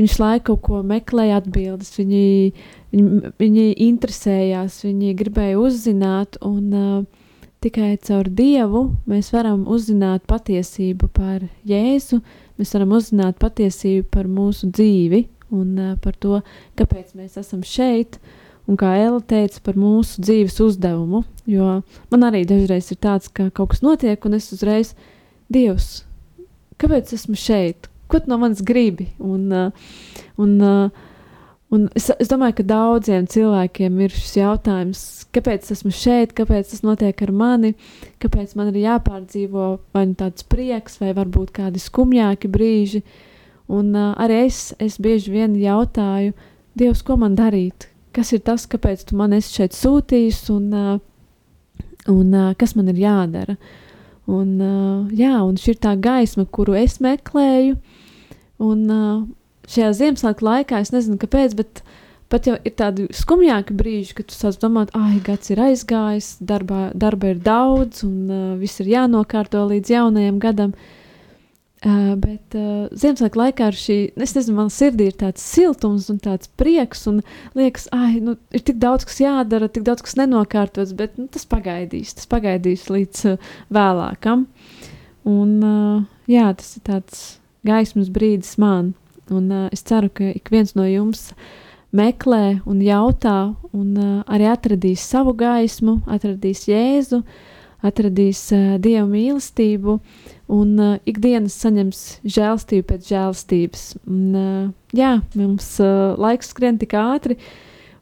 viņš 0.00 0.16
laiku 0.22 0.54
kaut 0.54 0.62
ko 0.68 0.82
meklēja 0.86 1.40
atbildes, 1.42 1.92
viņi, 1.98 2.54
viņi, 2.94 3.34
viņi 3.42 3.66
interesējās, 3.88 4.80
viņi 4.86 5.18
gribēja 5.18 5.58
uzzināt, 5.62 6.38
un 6.44 6.78
uh, 6.78 7.26
tikai 7.64 7.94
caur 8.04 8.28
Dievu 8.28 8.86
mēs 9.10 9.32
varam 9.34 9.66
uzzināt 9.70 10.26
patiesību 10.30 11.10
par 11.16 11.46
Jēzu, 11.66 12.20
mēs 12.60 12.74
varam 12.76 12.94
uzzināt 12.98 13.40
patiesību 13.42 14.08
par 14.12 14.30
mūsu 14.30 14.70
dzīvi 14.70 15.26
un 15.54 15.76
uh, 15.78 15.92
par 16.02 16.16
to, 16.18 16.40
kāpēc 16.78 17.14
mēs 17.18 17.38
esam 17.40 17.66
šeit. 17.66 18.18
Uh, 18.18 18.40
un 18.68 18.78
kā 18.80 18.94
Ella 18.98 19.20
teica 19.20 19.60
par 19.64 19.76
mūsu 19.78 20.22
dzīves 20.24 20.60
uzdevumu. 20.64 21.24
Jo 21.50 21.80
man 22.12 22.28
arī 22.28 22.44
dažreiz 22.48 22.90
ir 22.92 23.00
tāds, 23.02 23.28
ka 23.28 23.50
kaut 23.54 23.74
kas 23.74 23.84
notiek, 23.84 24.20
un 24.24 24.38
es 24.38 24.52
uzreiz, 24.54 24.94
Dievs, 25.52 26.06
kāpēc 26.80 27.12
esmu 27.14 27.36
šeit? 27.36 27.90
Ko 28.08 28.20
tu 28.20 28.30
no 28.32 28.38
manis 28.40 28.62
gribi? 28.64 29.10
Un, 29.20 29.50
uh, 29.52 29.90
un, 30.40 30.54
uh, 30.64 31.04
un 31.74 31.84
es, 31.98 32.08
es 32.16 32.30
domāju, 32.30 32.56
ka 32.60 32.66
daudziem 32.70 33.28
cilvēkiem 33.28 34.00
ir 34.06 34.16
šis 34.16 34.38
jautājums, 34.40 35.04
kāpēc 35.36 35.68
esmu 35.76 35.92
šeit, 35.94 36.32
kāpēc 36.36 36.72
tas 36.72 36.84
notiek 36.86 37.20
ar 37.26 37.32
mani, 37.36 37.74
kāpēc 38.24 38.56
man 38.56 38.72
ir 38.72 38.80
jāpārdzīvo 38.86 39.68
vai 39.92 40.06
nu 40.08 40.16
tāds 40.18 40.48
prieks, 40.48 40.96
vai 41.02 41.12
varbūt 41.16 41.52
kādi 41.60 41.82
skumjāki 41.82 42.48
brīži. 42.50 43.04
Un 43.68 43.92
uh, 43.92 44.12
arī 44.20 44.46
es, 44.48 44.70
es 44.80 44.96
bieži 45.00 45.36
vien 45.36 45.60
jautāju, 45.60 46.32
Dievs, 46.74 47.04
ko 47.06 47.14
man 47.20 47.36
darīt? 47.38 47.92
Kas 48.14 48.32
ir 48.36 48.42
tas, 48.46 48.66
kāpēc 48.70 49.06
tu 49.08 49.18
man 49.18 49.34
esi 49.36 49.58
šeit 49.58 49.76
sūtījis 49.76 50.40
un, 50.54 50.70
uh, 50.74 51.82
un 52.10 52.30
uh, 52.34 52.52
kas 52.58 52.74
man 52.78 52.90
ir 52.92 53.00
jādara. 53.02 53.58
Un, 54.30 54.54
uh, 54.56 55.12
jā, 55.12 55.34
un 55.44 55.58
šī 55.60 55.74
ir 55.74 55.82
tā 55.84 55.94
gaisma, 56.00 56.46
kuru 56.46 56.76
es 56.80 57.00
meklēju. 57.04 57.76
Un 58.64 58.86
šajā 59.68 59.90
Ziemassvētku 59.98 60.46
laikā 60.46 60.78
es 60.80 60.92
nezinu, 60.94 61.18
kāpēc, 61.20 61.56
bet 61.58 61.82
pat 62.32 62.46
jau 62.48 62.54
ir 62.56 62.72
tādi 62.78 63.08
skumjāki 63.12 63.74
brīži, 63.76 64.14
kad 64.16 64.30
tu 64.30 64.36
sāc 64.38 64.56
domāt, 64.62 64.94
ah, 64.96 65.10
gads 65.26 65.50
ir 65.52 65.60
aizgājis, 65.60 66.36
darbā, 66.40 66.86
darba 66.96 67.34
ir 67.34 67.42
daudz 67.44 68.04
un 68.06 68.56
viss 68.62 68.80
ir 68.80 68.92
jānokārto 68.94 69.66
līdz 69.74 69.92
jaunajam 69.98 70.38
gadam. 70.42 70.72
Uh, 70.72 71.03
Uh, 71.84 72.14
bet 72.16 72.54
uh, 72.56 72.86
Ziemassvētku 72.96 73.36
laikā 73.36 73.66
ar 73.68 73.76
šī, 73.76 73.96
es 74.16 74.32
nezinu, 74.32 74.54
man 74.56 74.70
sirdī 74.72 75.10
ir 75.10 75.18
tāds 75.20 75.42
siltums 75.44 76.06
un 76.08 76.16
tāds 76.22 76.48
prieks, 76.56 77.02
un 77.10 77.18
liekas, 77.52 77.90
ah, 77.92 78.14
nu, 78.24 78.38
ir 78.56 78.62
tik 78.64 78.78
daudz, 78.80 79.04
kas 79.04 79.20
jādara, 79.20 79.68
tik 79.68 79.84
daudz, 79.84 80.00
kas 80.06 80.16
nenokārtots, 80.16 80.94
bet 80.96 81.18
nu, 81.20 81.26
tas 81.28 81.44
pagaidīs, 81.44 82.14
tas 82.16 82.30
pagaidīs 82.30 82.86
līdz 82.88 83.26
uh, 83.34 83.50
vēlākam. 83.76 84.46
Un, 85.28 85.52
uh, 85.60 86.00
jā, 86.24 86.46
tas 86.56 86.72
ir 86.78 86.86
tāds 86.88 87.22
gaismas 87.68 88.08
brīdis 88.16 88.56
man, 88.64 88.94
un 89.28 89.52
uh, 89.52 89.68
es 89.68 89.84
ceru, 89.84 90.08
ka 90.08 90.32
ik 90.32 90.48
viens 90.56 90.72
no 90.78 90.88
jums 90.88 91.34
meklē 91.92 92.62
un 92.64 92.80
jautā, 92.80 93.54
un 93.76 93.92
uh, 94.00 94.14
arī 94.24 94.48
atradīs 94.48 95.04
savu 95.04 95.36
gaismu, 95.36 95.98
atradīs 96.08 96.64
Jēzu, 96.72 97.20
atradīs 97.84 98.40
uh, 98.54 98.76
Dieva 98.82 99.04
mīlestību. 99.10 99.98
Un 100.54 100.72
uh, 100.80 100.96
ikdienas 101.08 101.56
saņems 101.62 102.00
žēlstību 102.36 102.88
pēc 102.90 103.12
žēlstības. 103.12 103.84
Un, 104.04 104.24
uh, 104.36 104.96
jā, 104.96 105.14
mums 105.38 105.70
uh, 105.82 106.16
laiks 106.20 106.52
skrien 106.52 106.80
tik 106.80 106.96
ātri, 107.00 107.38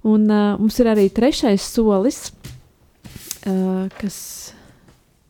un 0.03 0.27
uh, 0.31 0.57
mums 0.59 0.81
ir 0.83 0.91
arī 0.91 1.07
trešais 1.15 1.63
solis, 1.75 2.33
uh, 3.47 3.87
kas, 4.01 4.17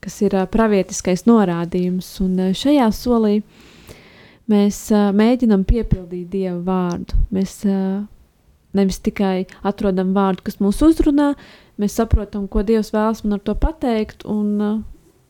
kas 0.00 0.16
ir 0.24 0.38
uh, 0.38 0.46
pravietiskais 0.48 1.26
norādījums. 1.28 2.14
Un 2.24 2.40
uh, 2.48 2.54
šajā 2.56 2.88
solī 2.96 3.42
mēs 4.52 4.86
uh, 4.94 5.10
mēģinam 5.16 5.66
piepildīt 5.68 6.32
Dieva 6.32 6.58
vārdu. 6.64 7.20
Mēs 7.32 7.60
uh, 7.68 8.02
nevis 8.76 9.00
tikai 9.04 9.46
atrodam 9.66 10.14
vārdu, 10.16 10.44
kas 10.46 10.60
mūs 10.62 10.80
uzrunā, 10.84 11.32
mēs 11.80 11.98
saprotam, 11.98 12.48
ko 12.48 12.64
Dievs 12.66 12.92
vēlas 12.94 13.22
man 13.24 13.38
ar 13.38 13.44
to 13.44 13.54
pateikt, 13.58 14.26
un 14.28 14.48
uh, 14.60 14.80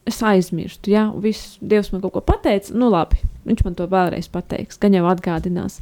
es 0.06 0.22
aizmirstu. 0.22 0.90
Ja 0.90 1.08
viss 1.22 1.58
Dievs 1.60 1.92
man 1.92 2.02
kaut 2.02 2.16
ko 2.16 2.24
pateica, 2.26 2.74
nu 2.78 2.90
labi, 2.92 3.20
viņš 3.46 3.64
man 3.66 3.78
to 3.78 3.86
vēlreiz 3.90 4.28
pateiks, 4.32 4.80
gan 4.82 4.96
jau 4.96 5.06
atgādinās. 5.10 5.80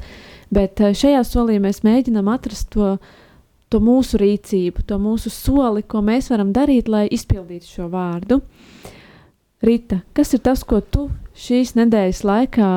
Bet 0.52 0.82
eh, 0.82 0.94
šajā 0.96 1.22
solī 1.26 1.60
mēs 1.62 1.82
mēģinām 1.86 2.28
atrast 2.32 2.70
to, 2.74 2.96
to 3.70 3.80
mūsu 3.84 4.20
rīcību, 4.20 4.84
to 4.86 4.98
mūsu 5.00 5.32
soli, 5.32 5.84
ko 5.86 6.02
mēs 6.04 6.30
varam 6.32 6.52
darīt, 6.56 6.90
lai 6.90 7.06
izpildītu 7.12 7.76
šo 7.76 7.90
vārdu. 7.92 8.40
Rīta, 9.64 10.00
kas 10.16 10.32
ir 10.34 10.40
tas, 10.44 10.64
ko 10.64 10.80
tu 10.80 11.10
šīs 11.40 11.74
nedēļas 11.78 12.24
laikā 12.26 12.70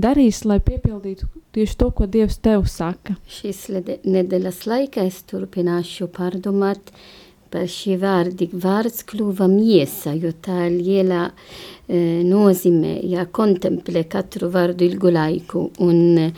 darīsi, 0.00 0.48
lai 0.50 0.60
piepildītu 0.64 1.28
tieši 1.54 1.78
to, 1.80 1.90
ko 1.94 2.06
Dievs 2.10 2.38
tev 2.42 2.66
saka. 2.70 3.16
Šīs 3.30 3.66
nedēļas 4.04 4.62
laikā 4.70 5.06
es 5.08 5.22
turpināšu 5.30 6.10
pārdomāt 6.14 6.92
par 7.50 7.66
šī 7.70 7.96
vārdi. 7.98 8.46
Vārds 8.62 9.02
kļuva 9.10 9.48
miesa, 9.50 10.14
jo 10.14 10.30
tā 10.44 10.68
liela 10.70 11.26
e, 11.30 12.22
nozīmē, 12.26 13.00
ja 13.10 13.26
kontemplē 13.26 14.04
katru 14.10 14.52
vārdu 14.54 14.86
ilgu 14.86 15.10
laiku. 15.16 15.64
Un 15.82 16.20
e, 16.20 16.30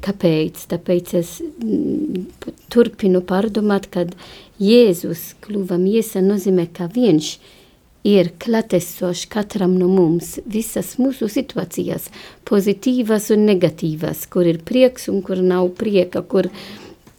kāpēc? 0.00 0.64
Tāpēc 0.72 1.14
es 1.20 1.36
mm, 1.44 2.24
turpinu 2.72 3.20
pārdomāt, 3.28 3.90
kad 3.92 4.16
Jēzus 4.62 5.34
kļuva 5.44 5.76
miesa 5.82 6.24
nozīmē, 6.24 6.70
ka 6.72 6.88
viņš 6.94 7.32
ir 7.36 7.57
ir 8.06 8.30
klātesošs 8.38 9.26
katram 9.30 9.74
no 9.78 9.88
mums 9.90 10.38
visas 10.46 10.96
mūsu 11.00 11.28
situācijas, 11.30 12.08
pozitīvas 12.48 13.30
un 13.34 13.46
negatīvas, 13.48 14.26
kur 14.30 14.46
ir 14.46 14.60
prieks 14.64 15.08
un 15.08 15.22
kur 15.22 15.42
nav 15.42 15.72
prieka, 15.78 16.22
kur, 16.22 16.48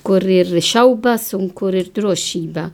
kur 0.04 0.24
ir 0.24 0.52
šaubas 0.62 1.34
un 1.38 1.50
kur 1.50 1.76
ir 1.76 1.92
drošība. 1.96 2.70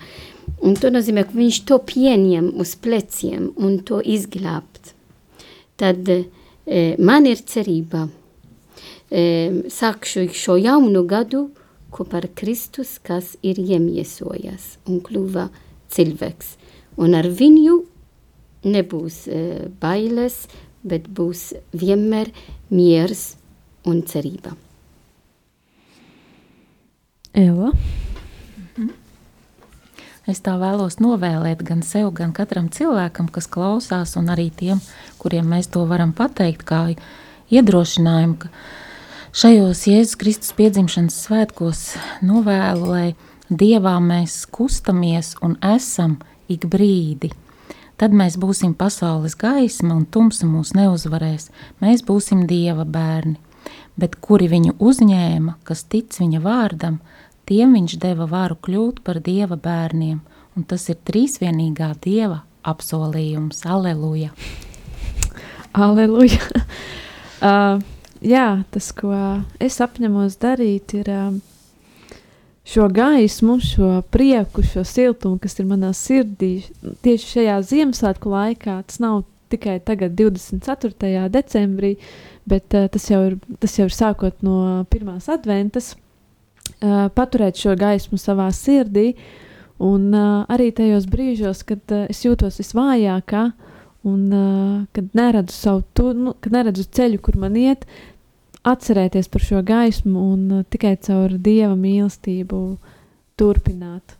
Un 0.65 0.77
to 0.77 0.91
nozīmē, 0.93 1.25
ka 1.25 1.35
viņš 1.35 1.63
to 1.67 1.79
pieņem 1.81 2.53
uz 2.61 2.75
pleciem 2.79 3.49
un 3.57 3.79
to 3.85 3.99
izglābt. 4.01 4.93
Tad 5.75 6.07
e, 6.09 6.21
man 6.97 7.25
ir 7.27 7.41
cerība. 7.43 8.07
E, 9.09 9.65
sākšu 9.69 10.29
šo 10.33 10.55
jaunu 10.61 11.03
gadu 11.09 11.49
kopā 11.93 12.21
ar 12.21 12.29
Kristus, 12.37 12.97
kas 13.03 13.35
ir 13.43 13.59
iemiesojas 13.59 14.77
un 14.87 15.01
kļuva 15.03 15.49
cilvēks. 15.91 16.55
Un 17.01 17.17
ar 17.17 17.27
viņu 17.27 17.81
nebūs 18.65 19.25
uh, 19.29 19.65
bailes, 19.81 20.45
bet 20.85 21.07
būs 21.09 21.51
vienmēr 21.73 22.31
miers 22.69 23.35
un 23.85 24.03
cerība. 24.05 24.55
Eva? 27.35 27.71
Mhm. 28.75 28.93
Es 30.25 30.41
tā 30.41 30.55
vēlos 30.57 30.97
novēlēt 31.03 31.61
gan 31.65 31.83
sev, 31.85 32.09
gan 32.17 32.31
katram 32.33 32.69
cilvēkam, 32.73 33.27
kas 33.29 33.45
klausās, 33.51 34.15
un 34.17 34.31
arī 34.33 34.49
tiem, 34.49 34.81
kuriem 35.21 35.45
mēs 35.53 35.69
to 35.69 35.83
varam 35.85 36.15
pateikt, 36.17 36.65
kā 36.65 36.81
iedrošinājumu, 37.53 38.39
ka 38.41 38.49
šajos 39.35 39.85
Jēzus 39.91 40.17
Kristus 40.17 40.55
piedzimšanas 40.57 41.21
svētkos 41.27 41.85
novēlu, 42.25 42.89
lai 42.89 43.07
Dievā 43.45 43.99
mēs 44.01 44.47
kustamies 44.49 45.35
un 45.45 45.59
esam 45.61 46.17
ik 46.49 46.65
brīdi– 46.65 47.29
Tad 47.95 48.11
mēs 48.11 48.35
būsim 48.35 48.73
pasaules 48.75 49.37
gaisma 49.39 49.95
un 49.95 50.03
tumsa 50.11 50.47
mūs 50.49 50.73
neuzvarēs. 50.75 51.47
Mēs 51.79 52.03
būsim 52.03 52.43
Dieva 52.49 52.83
bērni. 52.83 53.37
Bet 53.95 54.17
kuri 54.19 54.49
viņu 54.51 54.75
uzņēma, 54.83 55.55
kas 55.63 55.85
tic 55.87 56.17
viņa 56.19 56.41
vārdam, 56.43 56.99
tiem 57.47 57.77
viņš 57.77 57.95
deva 58.03 58.27
varu 58.27 58.59
kļūt 58.67 58.99
par 59.05 59.21
Dieva 59.23 59.55
bērniem. 59.55 60.19
Un 60.55 60.67
tas 60.67 60.89
ir 60.91 60.99
trīsvienīgā 61.07 61.93
Dieva 62.03 62.43
apsolījums. 62.67 63.63
Aleluja! 63.63 64.35
Aleluja! 65.75 66.43
uh, 67.47 67.79
jā, 68.19 68.47
tas, 68.75 68.91
ko 68.95 69.15
es 69.59 69.79
apņemos 69.83 70.39
darīt, 70.43 70.99
ir... 70.99 71.11
Uh, 71.15 71.54
šo 72.65 72.87
gaismu, 72.89 73.59
šo 73.61 74.01
prieku, 74.11 74.63
šo 74.65 74.83
siltumu, 74.87 75.37
kas 75.41 75.59
ir 75.59 75.67
manā 75.69 75.91
sirdī 75.93 76.65
tieši 77.05 77.31
šajā 77.35 77.57
Ziemassvētku 77.69 78.31
laikā. 78.31 78.79
Tas 78.89 78.99
nav 79.03 79.23
tikai 79.53 79.77
tagad, 79.85 80.15
24. 80.17 81.27
decembrī, 81.29 81.95
bet 82.49 82.73
uh, 82.73 82.89
tas, 82.91 83.05
jau 83.11 83.21
ir, 83.29 83.37
tas 83.61 83.77
jau 83.77 83.85
ir 83.85 83.93
sākot 83.93 84.41
no 84.45 84.85
pirmās 84.89 85.29
adventas. 85.31 85.93
Uh, 86.81 87.05
paturēt 87.13 87.61
šo 87.61 87.75
gaismu 87.77 88.17
savā 88.19 88.49
sirdī, 88.53 89.13
un 89.79 90.09
uh, 90.15 90.41
arī 90.51 90.71
tajos 90.75 91.05
brīžos, 91.11 91.61
kad 91.67 91.93
uh, 91.93 92.07
es 92.09 92.23
jūtos 92.25 92.57
visvājākā, 92.63 93.45
un 94.09 94.25
uh, 94.33 94.81
kad, 94.95 95.07
neredzu 95.17 95.53
savu, 95.53 95.85
tu, 95.97 96.09
nu, 96.17 96.33
kad 96.41 96.57
neredzu 96.57 96.87
ceļu, 96.97 97.21
kur 97.21 97.37
man 97.41 97.55
iet, 97.61 97.85
atcerēties 98.65 99.29
par 99.31 99.45
šo 99.45 99.61
gaismu 99.65 100.27
un 100.33 100.45
uh, 100.59 100.67
tikai 100.69 100.95
caur 101.05 101.33
dieva 101.37 101.73
mīlestību 101.79 102.61
turpināt. 103.39 104.17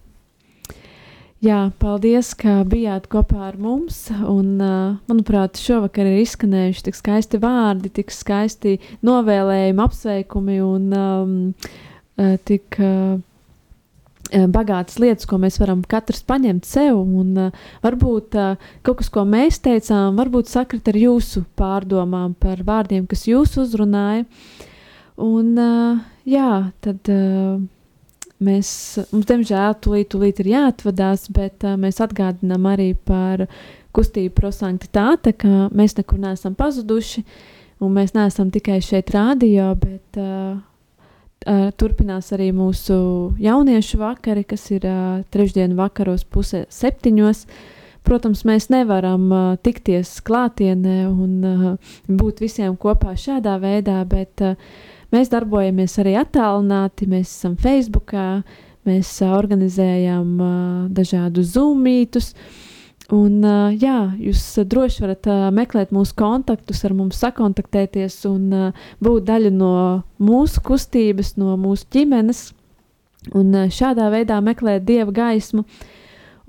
Jā, 1.46 1.60
paldies, 1.78 2.32
ka 2.40 2.64
bijāt 2.66 3.06
kopā 3.12 3.50
ar 3.52 3.58
mums. 3.62 4.08
Un, 4.16 4.56
uh, 4.64 4.96
manuprāt, 5.10 5.60
šovakar 5.62 6.08
ir 6.10 6.24
izskanējuši 6.24 6.86
tik 6.88 6.98
skaisti 6.98 7.40
vārdi, 7.44 7.92
tik 7.94 8.14
skaisti 8.14 8.80
novēlējumi, 9.06 9.84
apsveikumi 9.84 10.60
un 10.66 10.92
um, 10.98 11.40
uh, 12.18 12.36
tik. 12.50 12.80
Uh, 12.80 13.22
bagātas 14.32 14.98
lietas, 15.00 15.28
ko 15.30 15.38
mēs 15.42 15.60
varam 15.62 15.84
katrs 15.88 16.24
paņemt 16.26 16.66
sev. 16.66 16.98
Un, 16.98 17.36
uh, 17.38 17.68
varbūt 17.84 18.38
uh, 18.40 18.56
kaut 18.86 19.02
kas, 19.02 19.12
ko 19.14 19.26
mēs 19.28 19.60
teicām, 19.64 20.18
varbūt 20.18 20.50
sakrit 20.52 20.88
ar 20.90 20.98
jūsu 20.98 21.46
pārdomām 21.60 22.34
par 22.40 22.64
vārdiem, 22.66 23.06
kas 23.08 23.28
jūs 23.30 23.58
uzrunāja. 23.62 24.26
Un, 25.22 25.54
uh, 25.56 26.04
jā, 26.28 26.52
tad 26.84 27.12
uh, 27.14 27.62
mēs, 28.44 28.70
mums, 29.14 29.26
diemžēl, 29.30 29.78
tūlīt, 29.84 30.12
tūlīt 30.12 30.42
ir 30.44 30.52
jāatvadās, 30.56 31.30
bet 31.36 31.64
uh, 31.64 31.78
mēs 31.80 32.02
atgādinām 32.04 32.66
arī 32.68 32.94
par 33.08 33.48
kustību 33.96 34.34
prosanktitāte, 34.36 35.36
ka 35.40 35.70
mēs 35.72 35.96
nekur 36.00 36.20
neesam 36.20 36.56
pazuduši, 36.58 37.24
un 37.84 37.96
mēs 37.96 38.16
neesam 38.18 38.52
tikai 38.52 38.82
šeit 38.84 39.14
rādio, 39.16 39.72
bet 39.80 40.20
uh, 40.20 40.58
Uh, 41.46 41.68
turpinās 41.78 42.32
arī 42.34 42.48
mūsu 42.56 42.96
jauniešu 43.38 44.00
vakari, 44.02 44.42
kas 44.48 44.64
ir 44.74 44.86
uh, 44.90 45.20
trešdienas 45.30 45.78
vakaros, 45.78 46.24
pusē 46.26 46.64
septiņos. 46.74 47.44
Protams, 48.08 48.42
mēs 48.50 48.72
nevaram 48.74 49.28
uh, 49.30 49.44
tikties 49.62 50.16
klātienē 50.26 50.96
un 51.12 51.34
uh, 51.46 51.66
būt 52.10 52.42
visiem 52.42 52.74
kopā 52.82 53.14
šādā 53.20 53.60
veidā, 53.62 54.00
bet 54.10 54.42
uh, 54.42 54.56
mēs 55.14 55.30
darbojamies 55.34 56.00
arī 56.02 56.16
attālināti. 56.24 57.12
Mēs 57.12 57.36
esam 57.36 57.60
Facebook, 57.62 58.16
mēs 58.90 59.12
uh, 59.22 59.36
organizējam 59.38 60.32
uh, 60.40 60.56
dažādus 60.98 61.54
zūmītus. 61.54 62.34
Uh, 62.34 62.75
Un, 63.14 63.44
uh, 63.46 63.70
jā, 63.70 64.16
jūs 64.18 64.42
droši 64.66 65.04
varat 65.04 65.28
uh, 65.30 65.42
meklēt 65.54 65.92
mūsu 65.94 66.16
kontaktus, 66.18 66.82
ar 66.88 66.94
mums 66.98 67.20
sakontaktēties 67.22 68.24
un 68.26 68.46
uh, 68.50 68.86
būt 69.04 69.28
daļa 69.28 69.52
no 69.54 69.74
mūsu 70.18 70.64
kustības, 70.66 71.36
no 71.38 71.54
mūsu 71.62 71.86
ģimenes. 71.94 72.48
Un 73.38 73.52
uh, 73.54 73.68
šādā 73.70 74.10
veidā 74.10 74.40
meklēt 74.42 74.88
dieva 74.88 75.14
gaismu. 75.14 75.68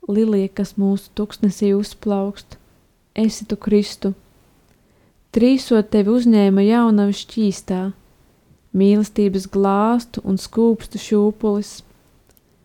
lilija, 0.06 0.52
kas 0.60 0.76
mūsu 0.78 1.10
tuksnesī 1.18 1.72
uzplaukst, 1.74 2.60
esi 3.18 3.48
tu 3.50 3.58
Kristu. 3.58 4.14
Trīsot 5.34 5.90
tevi 5.90 6.14
uzņēma 6.14 6.68
jaunavi 6.68 7.18
šķīstā, 7.18 7.82
mīlestības 8.78 9.50
glāstu 9.50 10.22
un 10.22 10.38
skūpstu 10.38 11.02
šūpulis 11.02 11.74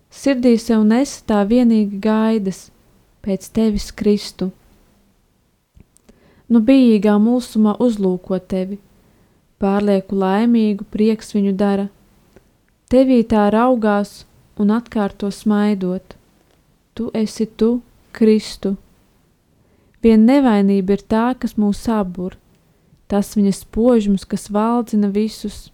Sirdī 0.08 0.54
sev 0.56 0.86
nes 0.88 1.10
tā 1.28 1.42
vienīgi 1.44 2.00
gaidas 2.00 2.68
pēc 3.24 3.50
tevis 3.52 3.90
Kristu. 3.92 4.50
Nu 6.48 6.62
bijīgā 6.64 7.18
mulsumā 7.20 7.74
uzlūko 7.84 8.38
tevi, 8.40 8.78
pārlieku 9.60 10.16
laimīgu 10.16 10.88
prieks 10.88 11.34
viņu 11.36 11.52
dara. 11.60 11.88
Tevī 12.88 13.20
tā 13.28 13.50
raugās 13.52 14.24
un 14.56 14.72
atkārto 14.72 15.28
smaidot. 15.28 16.16
Tu 16.96 17.10
esi 17.12 17.44
tu, 17.44 17.82
Kristu. 18.16 18.78
Vien 20.02 20.24
nevainība 20.24 20.96
ir 20.96 21.02
tā, 21.04 21.26
kas 21.36 21.58
mūs 21.60 21.84
sabur, 21.84 22.38
tas 23.12 23.36
viņas 23.36 23.66
požums, 23.74 24.24
kas 24.24 24.48
valdzina 24.48 25.10
visus, 25.12 25.68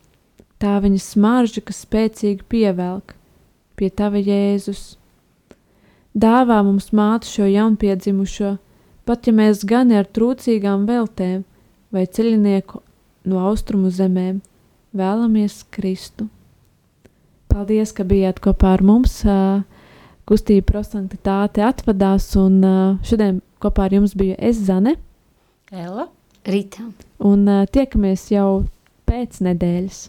tā 0.59 0.80
viņas 0.82 1.12
smarža, 1.14 1.62
kas 1.62 1.85
spēcīgi 1.87 2.43
pievelk 2.51 3.14
pie 3.79 3.91
tava 3.91 4.20
Jēzus. 4.22 4.95
Dāvā 6.14 6.61
mums 6.62 6.93
māte 6.95 7.27
šo 7.27 7.49
jaunpiedzimušo, 7.51 8.55
pat 9.05 9.27
ja 9.27 9.35
mēs 9.35 9.64
gan 9.66 9.91
ar 9.93 10.07
trūcīgām 10.07 10.87
veltēm 10.87 11.43
vai 11.95 12.07
ceļinieku 12.07 12.81
no 13.31 13.43
austrumu 13.49 13.91
zemēm 13.91 14.41
vēlamies 14.95 15.64
Kristu. 15.75 16.29
Paldies, 17.51 17.93
ka 17.95 18.07
bijāt 18.07 18.41
kopā 18.43 18.75
ar 18.79 18.83
mums. 18.83 19.20
Kustība 20.25 20.64
prosanktitāte 20.70 21.62
atvadās, 21.66 22.31
un 22.41 22.62
šodien 23.05 23.43
kopā 23.61 23.89
ar 23.89 23.99
jums 23.99 24.14
biju 24.16 24.39
es 24.39 24.62
Zane. 24.64 24.97
Ella. 25.70 26.09
Rītā. 26.45 26.87
Un 27.25 27.47
tiekamies 27.72 28.27
jau 28.33 28.64
pēc 29.09 29.43
nedēļas. 29.45 30.01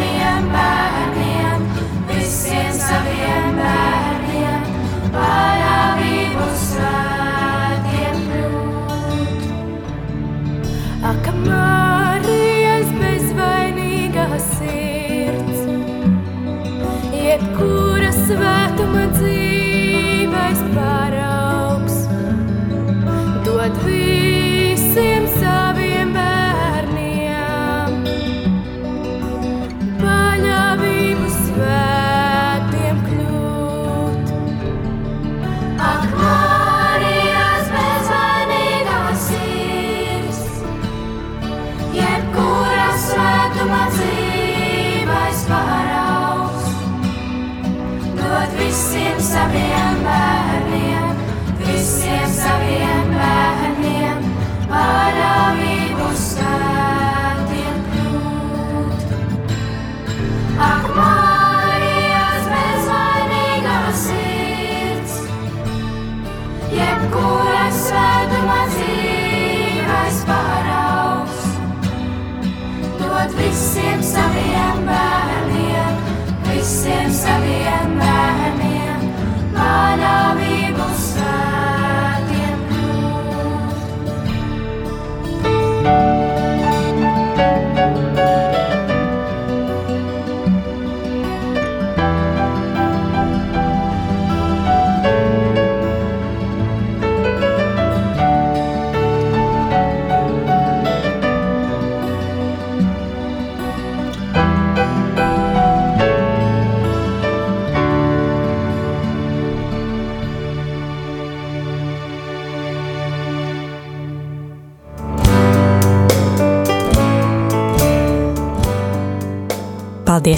saviem 0.00 0.46
bērniem, 0.52 1.64
visiem 2.08 2.72
saviem 2.72 3.58
bērniem, 3.58 4.62
parādību 5.14 6.46
svētiem 6.62 8.22
kļūt. 8.30 9.44
Ak, 11.10 11.30
Marijas 11.44 12.90
bezvainīgā 13.02 14.26
sirds, 14.48 15.62
jebkura 17.20 18.12
svētuma 18.24 19.06
dzīve. 19.18 19.49